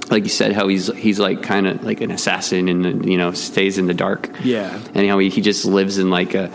[0.10, 3.32] like you said, how he's he's like kind of like an assassin and you know
[3.32, 4.30] stays in the dark.
[4.44, 4.80] Yeah.
[4.94, 6.52] and how he, he just lives in like a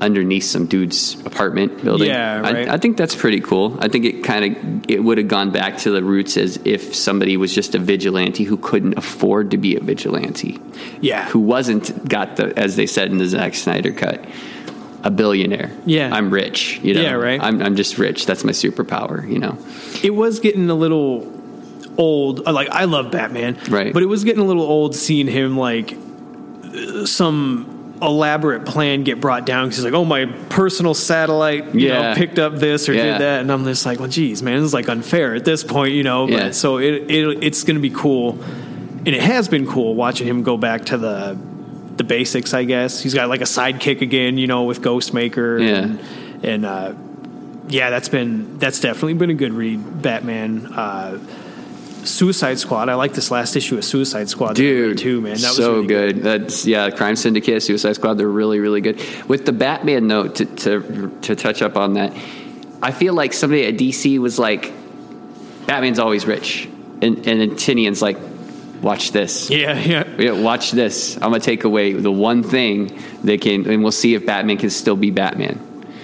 [0.00, 2.08] underneath some dude's apartment building.
[2.08, 2.68] Yeah, right.
[2.68, 3.76] I, I think that's pretty cool.
[3.80, 6.94] I think it kind of it would have gone back to the roots as if
[6.94, 10.58] somebody was just a vigilante who couldn't afford to be a vigilante
[11.00, 14.24] yeah, who wasn't got the as they said in the Zack Snyder cut
[15.04, 16.14] a billionaire Yeah.
[16.14, 17.40] i'm rich you know Yeah, right.
[17.42, 19.58] I'm, I'm just rich that's my superpower you know
[20.04, 21.22] it was getting a little
[21.98, 22.46] old.
[22.46, 23.92] uh, Like I love Batman, Right.
[23.92, 25.96] But it was getting a little old seeing him like
[27.04, 27.68] some
[28.00, 32.10] elaborate plan get brought down because he's like, oh, my personal satellite, you Yeah.
[32.10, 33.12] know, picked up this or Yeah.
[33.12, 35.92] did that, and I'm just like, well, geez, man, it's like unfair at this point,
[35.94, 36.26] you know.
[36.26, 36.50] But Yeah.
[36.50, 38.38] so it, it it's going to be cool,
[39.06, 41.36] and it has been cool watching him go back to the
[41.96, 42.54] the basics.
[42.54, 45.74] I guess he's got like a sidekick again, you know, with Ghostmaker, Yeah.
[45.82, 45.98] and,
[46.42, 46.92] and uh,
[47.68, 50.02] yeah, that's been that's definitely been a good read.
[50.02, 51.18] Batman, uh,
[52.04, 52.88] Suicide Squad.
[52.88, 55.36] I like this last issue of Suicide Squad, dude too, man.
[55.36, 56.22] That was so really good.
[56.22, 60.44] that's yeah crime syndicate suicide squad they're really really good with the batman note to,
[60.46, 62.12] to to touch up on that
[62.82, 64.72] i feel like somebody at dc was like
[65.66, 66.68] batman's always rich
[67.00, 68.18] and and then Tynion's like
[68.82, 71.14] watch this Yeah, yeah, Yeah, watch this.
[71.16, 74.70] I'm gonna take away the one thing they can, and we'll see if Batman can
[74.70, 75.60] still be Batman.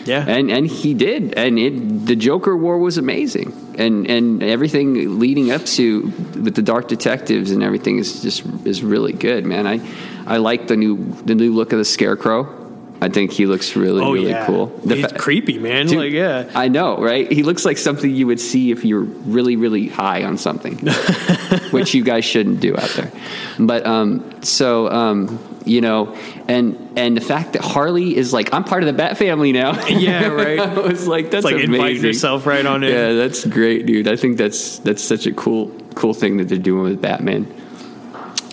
[0.08, 0.24] Yeah.
[0.26, 5.50] And and he did, and it, the Joker War was amazing, and and everything leading
[5.52, 6.02] up to
[6.34, 9.66] with the Dark Detectives and everything is just is really good, man.
[9.66, 9.80] I
[10.26, 12.67] I like the new the new look of the Scarecrow.
[13.00, 14.66] I think he looks really oh really yeah, cool.
[14.66, 15.86] The It's fa- creepy, man.
[15.86, 17.30] Dude, like yeah, I know, right?
[17.30, 20.78] He looks like something you would see if you're really, really high on something,
[21.70, 23.12] which you guys shouldn't do out there.
[23.58, 26.16] But um, so um, you know,
[26.48, 29.78] and and the fact that Harley is like, I'm part of the Bat family now.
[29.88, 30.58] Yeah, right.
[30.58, 31.74] I was like, that's it's like amazing.
[31.74, 32.92] inviting yourself right on in.
[32.92, 34.08] Yeah, that's great, dude.
[34.08, 37.46] I think that's that's such a cool cool thing that they're doing with Batman.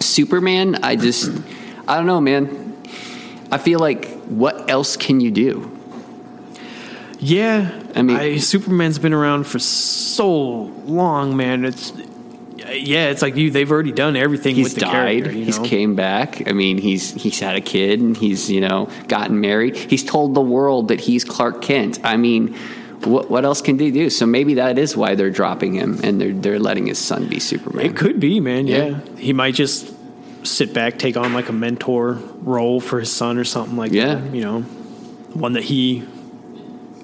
[0.02, 1.32] Superman, I just
[1.88, 2.78] I don't know, man.
[3.52, 5.71] I feel like what else can you do?
[7.19, 10.38] Yeah, I mean- Superman's been around for so
[10.86, 11.65] long, man.
[11.65, 11.93] It's
[12.73, 13.51] yeah, it's like you.
[13.51, 15.28] They've already done everything he's with the died.
[15.28, 18.89] You he's came back i mean he's he's had a kid and he's you know
[19.07, 22.53] gotten married he's told the world that he's clark kent i mean
[23.03, 26.19] what what else can they do so maybe that is why they're dropping him and
[26.19, 28.67] they're they're letting his son be superman It could be, man.
[28.67, 28.86] Yeah.
[28.86, 28.99] Yeah.
[29.17, 29.93] he might just
[30.46, 34.16] sit back, take on like a mentor role for his son or something like Yeah.
[34.16, 34.34] that.
[34.36, 34.62] You know,
[35.34, 36.04] one that he,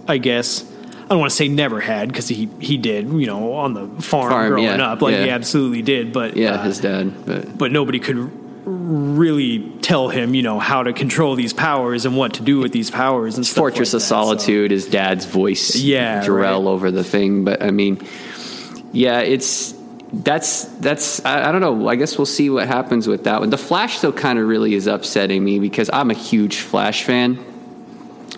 [0.07, 0.65] I guess.
[1.05, 3.85] I don't want to say never had because he he did, you know, on the
[4.01, 6.13] farm, Farm, growing yeah, up, like he absolutely did.
[6.13, 8.31] But yeah uh, his dad but but nobody could
[8.63, 12.71] really tell him, you know, how to control these powers and what to do with
[12.71, 16.63] these powers and stuff fortress like of that, so- solitude his dad's voice Yeah, Jor-El
[16.63, 16.69] right.
[16.69, 17.99] over the thing but i mean
[18.93, 19.73] yeah it's
[20.13, 23.49] that's that's I, I don't know i guess we'll see what happens with that one
[23.49, 27.39] the flash though kind of really is upsetting me because i'm a huge flash fan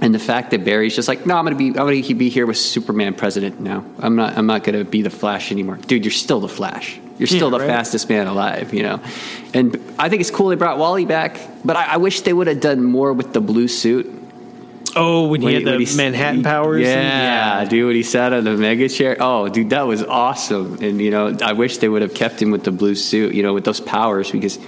[0.02, 2.46] and the fact that Barry's just like, no, I'm gonna be, I'm gonna be here
[2.46, 3.86] with Superman president now.
[4.00, 6.04] I'm not, I'm not gonna be the Flash anymore, dude.
[6.04, 7.00] You're still the Flash.
[7.18, 7.70] You're still Yeah, the right.
[7.70, 9.00] fastest man alive, you know.
[9.54, 12.48] And I think it's cool they brought Wally back, but I, I wish they would
[12.48, 14.23] have done more with the blue suit.
[14.96, 16.84] Oh, when, he When had the when s- Manhattan powers.
[16.86, 19.18] Yeah, and- dude, when he sat on the mega chair.
[19.20, 20.78] Oh, dude, that was awesome.
[20.82, 23.42] And you know, I wish they would have kept him with the blue suit, you
[23.44, 24.60] know, with those powers because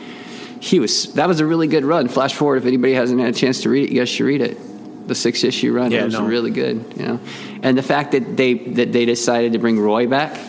[0.59, 2.07] he was that was a really good run.
[2.07, 4.41] Flash forward, if anybody hasn't had a chance to read it, you guys should read
[4.41, 4.57] it.
[5.07, 5.91] The six issue run.
[5.91, 6.25] Yeah, it was no.
[6.25, 7.19] really good, you know.
[7.61, 10.39] And the fact that they that they decided to bring Roy back.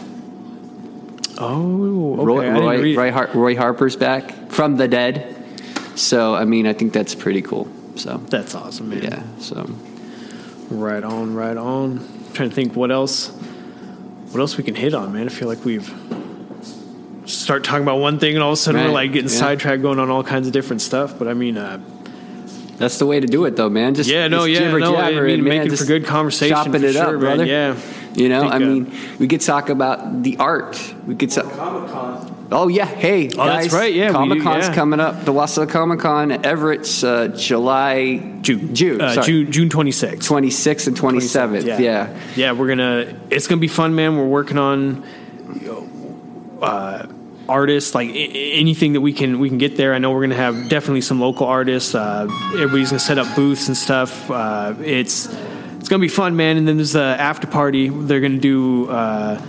[1.39, 2.25] Oh, okay.
[2.25, 2.97] Roy Roy.
[2.97, 5.35] Roy, Har- Roy Harper's back from the dead.
[5.97, 7.69] So I mean, I think that's pretty cool.
[7.97, 9.03] So That's awesome, man.
[9.03, 9.69] yeah, so
[10.71, 12.01] Right on, right on.
[12.35, 13.29] trying to think what else
[14.31, 15.27] what else we can hit on, man.
[15.27, 15.89] I feel like we've
[17.25, 19.37] start talking about one thing and all of a sudden we're like getting yeah.
[19.37, 21.19] sidetracked going on all kinds of different stuff.
[21.19, 21.81] But I mean uh
[22.77, 23.95] That's the way to do it, though, man.
[23.95, 25.45] Just Yeah, no, just yeah, jibber no, I mean, it, man.
[25.45, 27.21] making for good conversation chopping for it sure, up, man.
[27.21, 27.47] brother.
[27.47, 27.77] Yeah.
[28.15, 30.79] you know, Think, I uh, mean, we could talk about the art.
[31.07, 31.47] We could talk.
[32.53, 34.75] Oh yeah, hey, Oh, that's right, yeah, Comic Con's yeah.
[34.75, 35.25] coming up.
[35.25, 38.73] The Wasilla Comic Con, Everett's uh, July, June.
[38.75, 39.21] June, Uh.
[39.23, 40.29] June June twenty sixth.
[40.29, 41.65] twenty sixth and twenty seventh.
[41.67, 42.17] Yeah.
[42.37, 43.19] yeah, we're gonna.
[43.31, 44.17] It's gonna be fun, man.
[44.17, 45.03] We're working on
[46.63, 47.07] uh,
[47.49, 49.95] artists, like anything that we can we can get there.
[49.95, 51.95] I know we're gonna have definitely some local artists.
[51.95, 54.31] Uh, everybody's gonna set up booths and stuff.
[54.31, 55.35] Uh, it's it's
[55.79, 56.57] it's gonna be fun, man.
[56.57, 57.89] And then there's the after party.
[57.89, 59.41] They're gonna do uh,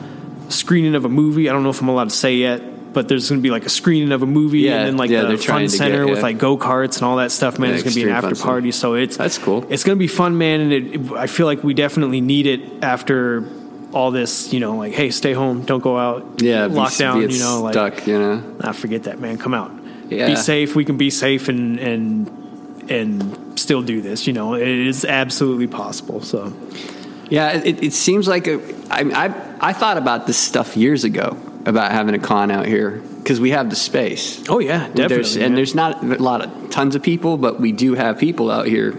[0.50, 1.50] screening of a movie.
[1.50, 2.62] I don't know if I'm allowed to say yet,
[2.98, 5.22] but there's gonna be like a screening of a movie, Yeah, and then like yeah,
[5.22, 7.70] the fun center get- with like go karts and all that stuff, man.
[7.70, 9.64] Yeah, there's gonna be an after party, so it's That's cool.
[9.70, 10.62] It's gonna be fun, man.
[10.62, 13.48] And it, it- I feel like we definitely need it after
[13.94, 14.52] all this.
[14.52, 17.32] You know, like hey, stay home, don't go out, Yeah, lockdown.
[17.32, 18.08] You know, like stuck.
[18.08, 18.56] You know.
[18.62, 19.38] I forget that, man.
[19.38, 19.72] Come out.
[20.10, 20.26] Yeah.
[20.26, 20.76] Be safe.
[20.76, 22.28] We can be safe and and
[22.90, 24.26] and still do this.
[24.26, 26.22] You know, it is absolutely possible.
[26.22, 26.52] So
[27.30, 28.56] Yeah, it, it seems like a,
[28.90, 31.38] I, I I thought about this stuff years ago
[31.68, 34.50] about having a con out here because we have the space.
[34.50, 35.08] oh yeah, definitely.
[35.08, 35.46] There's, man.
[35.46, 38.66] and there's not a lot of tons of people, but we do have people out
[38.66, 38.92] here,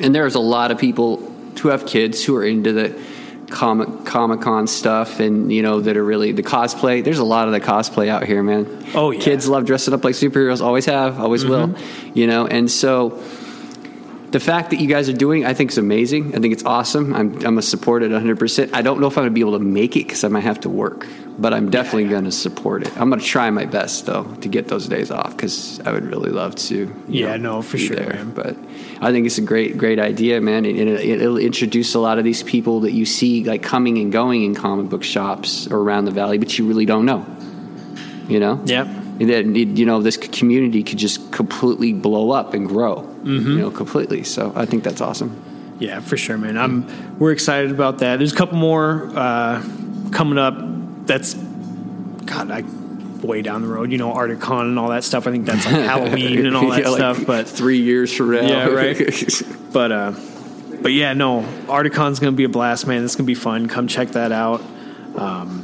[0.00, 1.18] and there's a lot of people
[1.60, 3.00] who have kids who are into the
[3.50, 7.04] comic Comic Con stuff, and you know that are really the cosplay.
[7.04, 8.66] There's a lot of the cosplay out here, man.
[8.94, 9.18] Oh, yeah.
[9.18, 9.24] Mm-hmm.
[9.24, 10.60] kids love dressing up like superheroes.
[10.60, 11.76] Always have, always will.
[12.14, 13.22] You know, and so
[14.34, 16.34] the fact that you guys are doing, I think, is amazing.
[16.34, 17.14] I think it's awesome.
[17.14, 18.70] I'm, I'm a support it 100%.
[18.74, 20.42] I don't know if I'm going to be able to make it because I might
[20.42, 21.06] have to work,
[21.38, 22.88] but I'm definitely going to support it.
[22.98, 26.02] I'm going to try my best, though, to get those days off because I would
[26.06, 26.92] really love to.
[27.06, 28.12] Yeah, no, for sure, There.
[28.12, 28.32] man.
[28.32, 28.56] But
[29.00, 30.64] I think it's a great, great idea, man.
[30.64, 34.10] And it, it'll introduce a lot of these people that you see like coming and
[34.10, 37.24] going in comic book shops or around the valley, but you really don't know.
[38.26, 38.60] You know?
[38.64, 39.03] Yep.
[39.18, 43.50] That you know this community could just completely blow up and grow, Mm-hmm.
[43.50, 44.24] you know, completely.
[44.24, 45.40] So I think that's awesome.
[45.78, 46.58] Yeah, for sure, man.
[46.58, 48.16] I'm we're excited about that.
[48.16, 49.62] There's a couple more uh,
[50.12, 50.56] coming up.
[51.06, 52.64] That's God, I
[53.24, 53.92] way down the road.
[53.92, 55.26] You know, ArcticCon and all that stuff.
[55.26, 57.26] I think that's like Halloween and all that Yeah, like stuff.
[57.26, 59.42] But three years from now, Yeah, right.
[59.72, 60.12] but uh,
[60.82, 63.04] but yeah, no, ArcticCon's gonna be a blast, man.
[63.04, 63.68] It's gonna be fun.
[63.68, 64.60] Come check that out.
[65.16, 65.63] Um,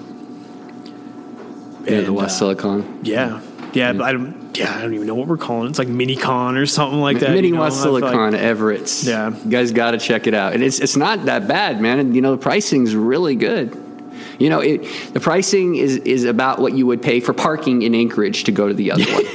[1.86, 3.00] yeah, the West uh, Silicon.
[3.02, 3.40] Yeah,
[3.72, 3.92] yeah.
[3.92, 4.40] But I don't.
[4.56, 5.70] Yeah, I don't even know what we're calling it.
[5.70, 7.30] It's like MiniCon or something like that.
[7.30, 7.60] Mini you know?
[7.60, 9.04] West feel like- Silicon, Everett's.
[9.06, 9.32] Yeah.
[9.44, 11.98] you guys got to check it out, and it's it's not that bad, man.
[12.00, 13.76] And you know the pricing's really good.
[14.38, 17.94] You know, it, the pricing is is about what you would pay for parking in
[17.94, 19.24] Anchorage to go to the other one.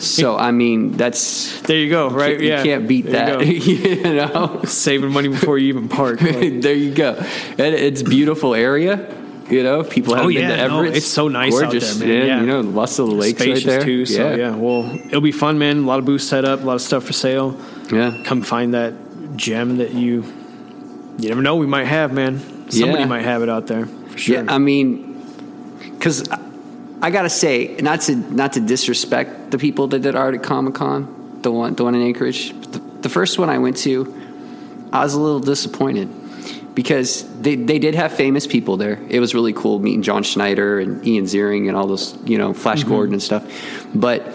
[0.00, 2.08] So I mean, that's There you go.
[2.08, 2.40] Right?
[2.40, 2.62] you yeah.
[2.62, 3.46] can't beat There that.
[3.46, 3.74] you.
[3.74, 6.20] You, know, Saving money before you even park.
[6.22, 7.14] Like, there you go.
[7.14, 9.14] And it's beautiful area.
[9.52, 10.96] You know, people haven't Oh, been yeah, to no, Everett.
[10.96, 11.96] it's so nice out gorgeous.
[11.98, 12.26] there, man.
[12.26, 12.40] Yeah.
[12.40, 13.82] you know, lots of the lakes right spacious there.
[13.84, 14.06] too.
[14.06, 14.54] So yeah.
[14.56, 15.78] well, it'll be fun, man.
[15.78, 17.56] A lot of booths set up, a lot of stuff for sale.
[17.92, 18.22] yeah.
[18.24, 18.94] Come find that
[19.36, 20.24] gem that you
[21.18, 22.38] you never know we might have, man.
[22.70, 23.06] Somebody Yeah.
[23.06, 24.42] might have it out there for sure.
[24.44, 25.22] Yeah, I mean,
[25.90, 26.28] because
[27.02, 30.74] I gotta say, not to not to disrespect the people that did art at Comic
[30.74, 32.54] Con, the one the one in Anchorage.
[32.58, 34.06] But the, the first one I went to,
[34.92, 36.08] I was a little disappointed
[36.74, 38.98] because they they did have famous people there.
[39.08, 42.54] It was really cool meeting John Schneider and Ian Ziering and all those you know
[42.54, 42.88] Flash mm-hmm.
[42.88, 43.44] Gordon and stuff,
[43.94, 44.34] but.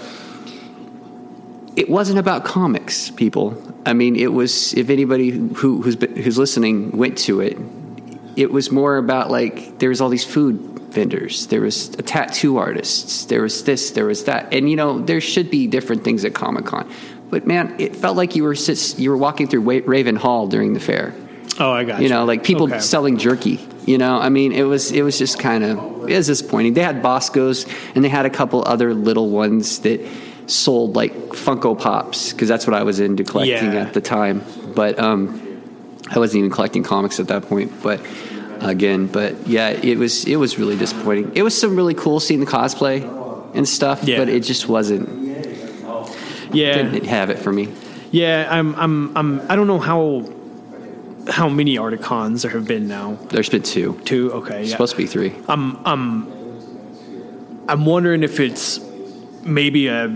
[1.75, 3.55] It wasn't about comics, people.
[3.85, 4.73] I mean, it was.
[4.73, 7.55] If anybody who, who's been, who's listening went to it,
[8.37, 12.57] it was more about like there was all these food vendors there was a tattoo
[12.57, 16.23] artists there was this there was that and you know there should be different things
[16.23, 16.89] at comic-con
[17.29, 18.55] but man it felt like you were
[18.97, 21.13] you were walking through raven hall during the fair
[21.59, 22.79] oh, I got you know like people Okay.
[22.79, 25.77] selling jerky you know i mean it was it was just kind of
[26.09, 29.99] it was disappointing they had boscos and they had a couple other little ones that
[30.47, 33.85] sold like funko pops because that's what i was into collecting Yeah.
[33.87, 34.43] at the time
[34.75, 35.41] but um
[36.11, 37.99] i wasn't even collecting comics at that point but
[38.61, 42.39] again but yeah it was it was really disappointing it was some really cool seeing
[42.39, 42.99] the cosplay
[43.55, 44.17] and stuff Yeah.
[44.19, 45.07] but it just wasn't
[46.53, 47.69] Yeah, didn't have it for me
[48.09, 48.47] yeah.
[48.49, 49.41] I'm, I'm, I'm.
[49.51, 50.23] I don't know how
[51.29, 53.15] how many Articons there have been now.
[53.29, 54.31] there's been two Two.
[54.33, 54.63] Okay.
[54.63, 54.71] Yeah.
[54.71, 56.27] supposed to be three I'm I'm
[57.69, 58.79] I'm wondering if it's
[59.43, 60.07] maybe a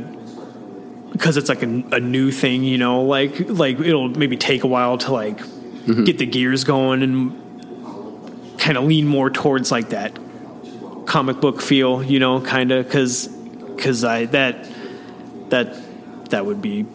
[1.11, 4.67] because it's like a, a new thing, you know, like like it'll maybe take a
[4.67, 5.39] while to like
[5.81, 6.03] Mm-hmm.
[6.03, 10.15] get the gears going and kind of lean more towards like that
[11.07, 14.69] comic book feel, you know, kind of because because I that
[15.49, 15.75] that
[16.29, 16.85] that would be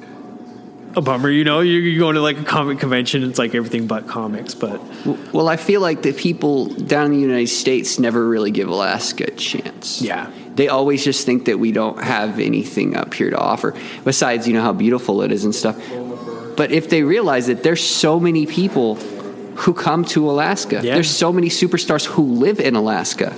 [0.97, 1.61] a bummer, you know.
[1.61, 4.81] You're, you're going to like a comic convention, it's like everything but comics, but
[5.33, 9.25] Well, I feel like the people down in the United States never really give Alaska
[9.29, 10.01] a chance.
[10.03, 10.31] Yeah.
[10.55, 13.75] They always just think that we don't have anything up here to offer,
[14.05, 15.77] besides, you know, how beautiful it is and stuff.
[16.57, 18.95] But if they realize that there's so many people
[19.57, 20.95] who come to Alaska, Yeah.
[20.95, 23.35] there's so many superstars who live in Alaska.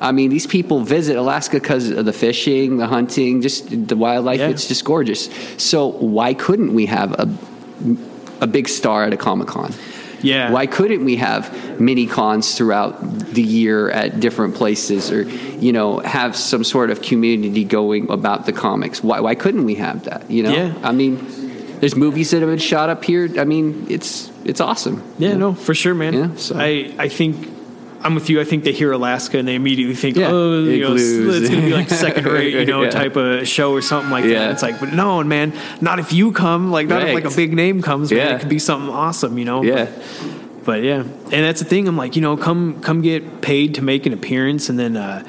[0.00, 4.38] I mean, these people visit Alaska because of the fishing, the hunting, just the wildlife.
[4.40, 4.48] Yeah.
[4.48, 5.28] It's just gorgeous.
[5.56, 7.28] So why couldn't we have a
[8.40, 9.72] a big star at a Comic Con?
[10.22, 10.50] yeah.
[10.50, 13.00] Why couldn't we have mini cons throughout
[13.34, 15.22] the year at different places or,
[15.60, 19.02] you know, have some sort of community going about the comics?
[19.02, 20.28] Why, why couldn't we have that?
[20.30, 20.74] You know, Yeah.
[20.82, 21.18] I mean,
[21.80, 23.28] there's movies that have been shot up here.
[23.38, 25.02] I mean, it's it's awesome.
[25.18, 26.14] Yeah, no, for sure, man.
[26.14, 27.36] Yeah, so- I I think
[28.00, 28.40] I'm with you.
[28.40, 31.48] I think they hear Alaska and they immediately think, Yeah, oh, you know, it's, it's
[31.50, 32.90] going to be like second rate, you know, Yeah.
[32.90, 34.40] type of show or something like Yeah.
[34.40, 34.50] that.
[34.52, 36.70] It's like, but no, man, not if you come.
[36.70, 38.10] Like, not if like a big name comes.
[38.12, 38.34] Man, Yeah.
[38.36, 39.62] it could be something awesome, you know.
[39.62, 39.86] Yeah.
[39.86, 41.88] But, but yeah, and that's the thing.
[41.88, 44.96] I'm like, you know, come come get paid to make an appearance, and then.
[44.96, 45.24] uh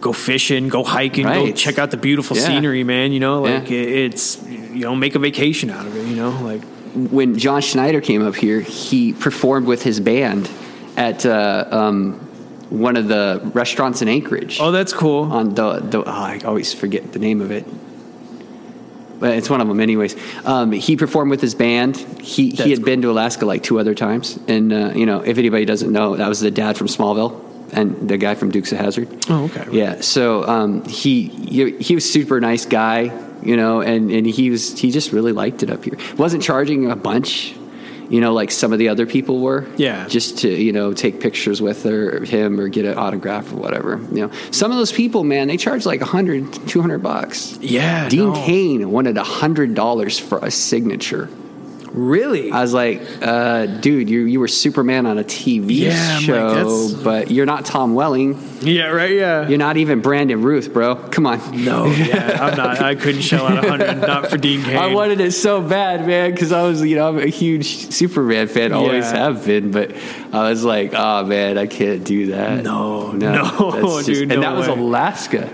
[0.00, 3.10] Go fishing, go hiking, go check out the beautiful scenery, man.
[3.10, 6.06] You know, like it, it's you know, make a vacation out of it.
[6.06, 6.62] You know, like
[7.10, 10.48] when John Schneider came up here, he performed with his band
[10.98, 12.14] at uh, um,
[12.70, 14.58] one of the restaurants in Anchorage.
[14.60, 15.22] oh, that's cool.
[15.32, 17.64] on the, the oh, I always forget the name of it.
[19.20, 20.14] But it's one of them, anyways.
[20.44, 21.96] Um, he performed with his band.
[21.96, 22.84] He That's he had cool.
[22.84, 26.16] been to Alaska like two other times, and uh, you know, if anybody doesn't know,
[26.16, 29.08] that was the dad from Smallville and the guy from Dukes of Hazzard.
[29.28, 29.66] Oh, okay.
[29.72, 30.00] Yeah.
[30.02, 33.10] So um, he he he was super nice guy,
[33.42, 35.96] you know, and and he was he just really liked it up here.
[36.16, 37.54] wasn't charging a bunch.
[38.08, 39.66] You know, like some of the other people were.
[39.76, 40.06] Yeah.
[40.08, 44.00] Just to, you know, take pictures with her, him or get an autograph or whatever.
[44.12, 47.58] You know, some of those people, man, they charge like 100, 200 bucks.
[47.60, 48.46] Yeah, Dean no.
[48.46, 51.28] Cain wanted $100 for a signature.
[51.92, 52.50] Really?
[52.52, 56.20] I was like, uh, dude, you you were Superman on a TV Yeah, I'm like,
[56.24, 58.38] show, but you're not Tom Welling.
[58.60, 59.12] yeah, right.
[59.12, 59.48] Yeah.
[59.48, 60.94] You're not even Brandon Routh, bro.
[60.96, 61.38] Come on.
[61.64, 62.80] No, yeah, I'm not.
[62.80, 64.76] I couldn't shell out a hundred, not for Dean Cain.
[64.86, 68.48] I wanted it so bad, man, because I was, you know, I'm a huge Superman
[68.48, 69.16] fan, always Yeah.
[69.32, 69.92] have been, but
[70.32, 72.62] I was like, oh man, I can't do that.
[72.64, 73.32] No, no,
[73.80, 74.68] no, dude, and no that was.
[74.68, 75.48] Alaska.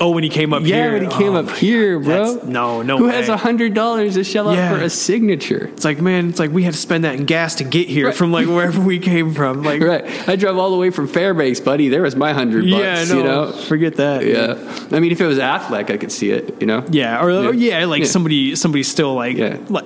[0.00, 0.76] Oh, when he came up here.
[0.76, 0.92] Yeah, here.
[0.94, 2.24] when he came oh up here, God, bro.
[2.34, 2.98] that's- No, no.
[2.98, 3.12] Who way.
[3.14, 5.70] has a hundred dollars to shell out for a signature?
[5.72, 8.06] It's like, man, it's like we had to spend that in gas to get here
[8.06, 8.14] Right.
[8.14, 9.62] from like wherever we came from.
[9.62, 10.04] Like, Right.
[10.28, 11.88] I drove all the way from Fairbanks, buddy.
[11.88, 12.82] There was my hundred bucks.
[12.82, 13.52] yeah, no, you know.
[13.52, 14.24] forget that.
[14.26, 14.56] Yeah.
[14.96, 16.60] I mean, if it was Affleck, I could see it.
[16.60, 16.84] You know.
[16.90, 18.06] Yeah, or or, yeah, like Yeah.
[18.08, 19.58] somebody, somebody still like, Yeah.
[19.68, 19.84] like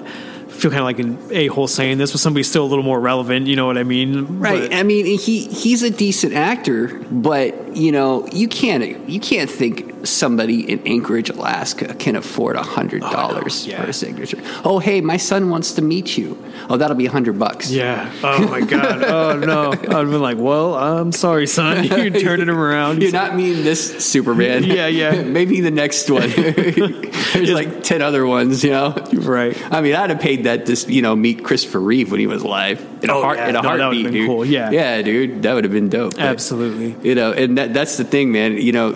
[0.48, 2.98] feel kind of like an a hole saying this, but somebody's still a little more
[2.98, 3.46] relevant.
[3.46, 4.40] You know what I mean?
[4.40, 4.68] Right.
[4.70, 9.48] But- I mean, he he's a decent actor, but you know, you can't you can't
[9.48, 13.82] think somebody in Anchorage, Alaska, can afford a hundred oh, dollars Oh, yeah.
[13.82, 14.38] for a signature.
[14.64, 16.36] Oh, hey, my son wants to meet you.
[16.70, 17.70] Oh, that'll be a hundred bucks.
[17.70, 18.12] yeah.
[18.22, 19.02] Oh my god.
[19.18, 19.72] Oh no.
[19.72, 21.84] I'd been like, well, I'm sorry, son.
[21.84, 23.02] You're turning him around.
[23.02, 24.64] You're not meaning this Superman.
[24.64, 25.22] Yeah, yeah.
[25.38, 26.28] Maybe the next one.
[26.30, 28.94] There's like ten other ones, you know.
[29.12, 29.56] Right.
[29.72, 32.42] I mean, I'd have paid that to you know meet Christopher Reeve when he was
[32.42, 33.48] alive in a Oh, heart yeah.
[33.48, 34.26] in a No, heartbeat, dude.
[34.26, 34.70] cool, yeah.
[34.70, 36.12] yeah, dude, that would have been dope.
[36.14, 36.96] But, Absolutely.
[37.08, 38.56] you know, and that, that's the thing, man.
[38.58, 38.90] You know,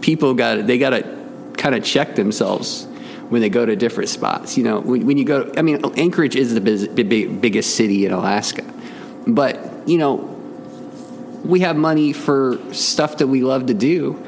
[0.00, 1.18] people got they got to
[1.56, 2.86] kind of check themselves
[3.28, 4.56] when they go to different spots.
[4.56, 7.76] You know, when, when you go, I mean, Anchorage is the biz, big, big, biggest
[7.76, 8.64] city in Alaska,
[9.26, 10.16] but you know,
[11.44, 14.24] we have money for stuff that we love to do,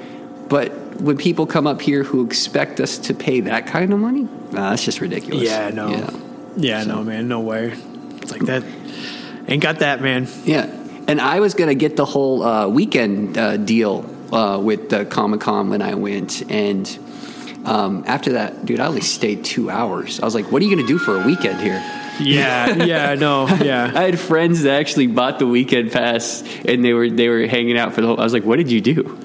[0.48, 4.22] but when people come up here who expect us to pay that kind of money,
[4.52, 5.44] nah, that's just ridiculous.
[5.44, 5.88] Yeah, no.
[5.88, 6.10] Yeah.
[6.56, 7.72] Yeah, no, man, no way.
[8.22, 8.64] It's like that.
[9.46, 10.28] Ain't got that, man.
[10.44, 10.64] Yeah,
[11.06, 14.02] and I was gonna get the whole uh, weekend uh, deal
[14.32, 16.86] uh, with the Comic Con when I went, and
[17.64, 20.20] um, after that, dude, I only stayed two hours.
[20.20, 21.82] I was like, "What are you gonna do for a weekend here?"
[22.20, 23.90] Yeah, yeah, no, yeah.
[23.94, 27.78] I had friends that actually bought the weekend pass, and they were they were hanging
[27.78, 28.20] out for the whole.
[28.20, 29.18] I was like, "What did you do?"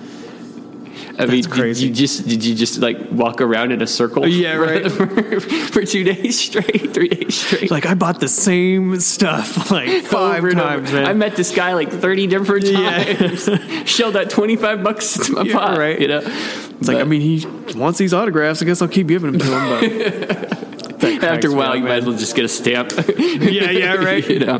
[1.17, 4.23] I mean, did you just did you just like walk around in a circle?
[4.23, 4.91] Oh, yeah, right.
[4.91, 5.07] For,
[5.39, 7.71] for two days straight, three days straight.
[7.71, 10.97] Like I bought the same stuff like five Over times, over.
[11.01, 11.07] man.
[11.09, 13.03] I met this guy like 30 different Yeah.
[13.15, 13.49] times.
[13.89, 15.99] Shelled out 25 bucks into my Yeah, pot, right.
[15.99, 16.21] You know?
[16.25, 17.45] It's like I mean, he
[17.77, 18.61] wants these autographs.
[18.61, 20.27] I guess I'll keep giving them to him.
[20.27, 20.64] But
[21.03, 22.91] after a while, you might as well just get a stamp.
[23.45, 24.27] Yeah, yeah, right.
[24.27, 24.59] you know,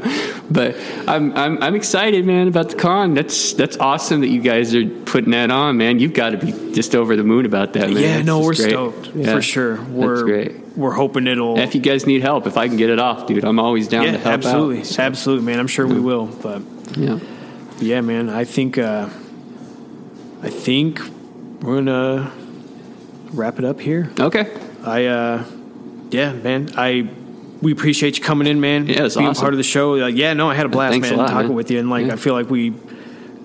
[0.50, 0.76] but
[1.08, 3.14] I'm, I'm I'm excited, man, about the con.
[3.14, 6.00] That's that's awesome that you guys are putting that on, man.
[6.00, 7.98] You've got to be just over the moon about that, man.
[8.04, 8.70] yeah, It's no, we're great.
[8.70, 9.34] stoked Yeah.
[9.34, 9.82] for sure.
[9.84, 10.56] We're great.
[10.78, 11.58] we're hoping it'll.
[11.60, 14.04] If you guys need help, if I can get it off, dude, I'm always down
[14.06, 15.00] yeah, to help absolutely, out.
[15.00, 15.60] absolutely, man.
[15.60, 16.26] I'm sure we will.
[16.28, 16.62] But
[16.98, 17.20] Yeah.
[17.80, 19.08] yeah, man, I think uh,
[20.44, 21.00] I think
[21.62, 22.32] we're gonna
[23.32, 24.12] wrap it up here.
[24.20, 24.52] Okay.
[24.84, 25.44] I uh
[26.12, 26.70] yeah, man.
[26.78, 27.10] I
[27.62, 28.88] we appreciate you coming in, man.
[28.88, 29.42] Yeah, it's being awesome.
[29.42, 29.94] part of the show.
[29.94, 31.56] Like, yeah, no, I had a blast, Thanks a man, lot, talking man.
[31.56, 32.14] with you, and like Yeah.
[32.14, 32.74] I feel like we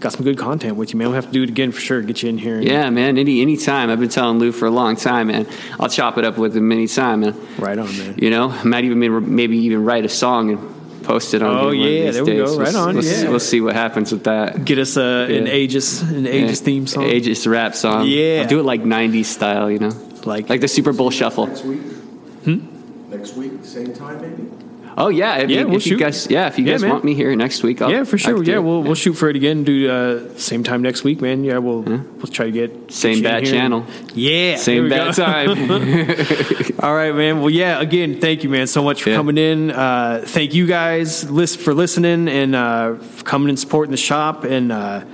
[0.01, 1.09] got some good content with you, man.
[1.09, 2.01] We'll have to do it again for sure.
[2.03, 2.57] Get you in here.
[2.57, 3.19] and- Yeah, man.
[3.19, 3.91] Any any time.
[3.91, 5.47] I've been telling Lou for a long time, man.
[5.79, 7.35] I'll chop it up with him anytime, man.
[7.59, 8.15] right on, man.
[8.19, 8.99] You know, I might even
[9.35, 11.57] maybe even write a song and post it on.
[11.57, 12.51] Oh, here yeah, there we days.
[12.51, 12.59] go.
[12.59, 13.29] Right We'll- on, We'll, yeah.
[13.31, 14.65] we'll see what happens with that.
[14.65, 15.53] Get us uh, an Yeah.
[15.55, 17.05] Aegis, an Aegis theme song.
[17.05, 18.07] Aegis rap song.
[18.07, 18.41] Yeah.
[18.43, 19.71] I'll do it like '90s style.
[19.71, 19.93] You know,
[20.25, 21.49] Like- like the Super Bowl shuffle.
[22.47, 22.63] Next week?
[23.11, 24.49] Next week, same time maybe?
[24.99, 26.91] Oh yeah, if, Yeah, you, we'll if you guys, yeah, if you Yeah, guys man.
[26.91, 28.43] want me here next week, I'll, yeah, for sure.
[28.43, 29.63] Yeah, we'll we'll shoot for it again.
[29.65, 31.45] Do uh, same time next week, man.
[31.45, 33.87] Yeah, we'll we'll try to get Same get you in bad channel.
[34.15, 35.25] Yeah, Same bad go.
[35.25, 35.49] time.
[36.81, 37.41] All right, man.
[37.41, 37.81] Well, yeah.
[37.81, 39.17] Again, thank you, man, so much for Yeah.
[39.17, 39.71] coming in.
[39.71, 44.45] Uh, thank you guys list for listening and uh, for coming and supporting the shop.
[44.45, 45.05] And uh,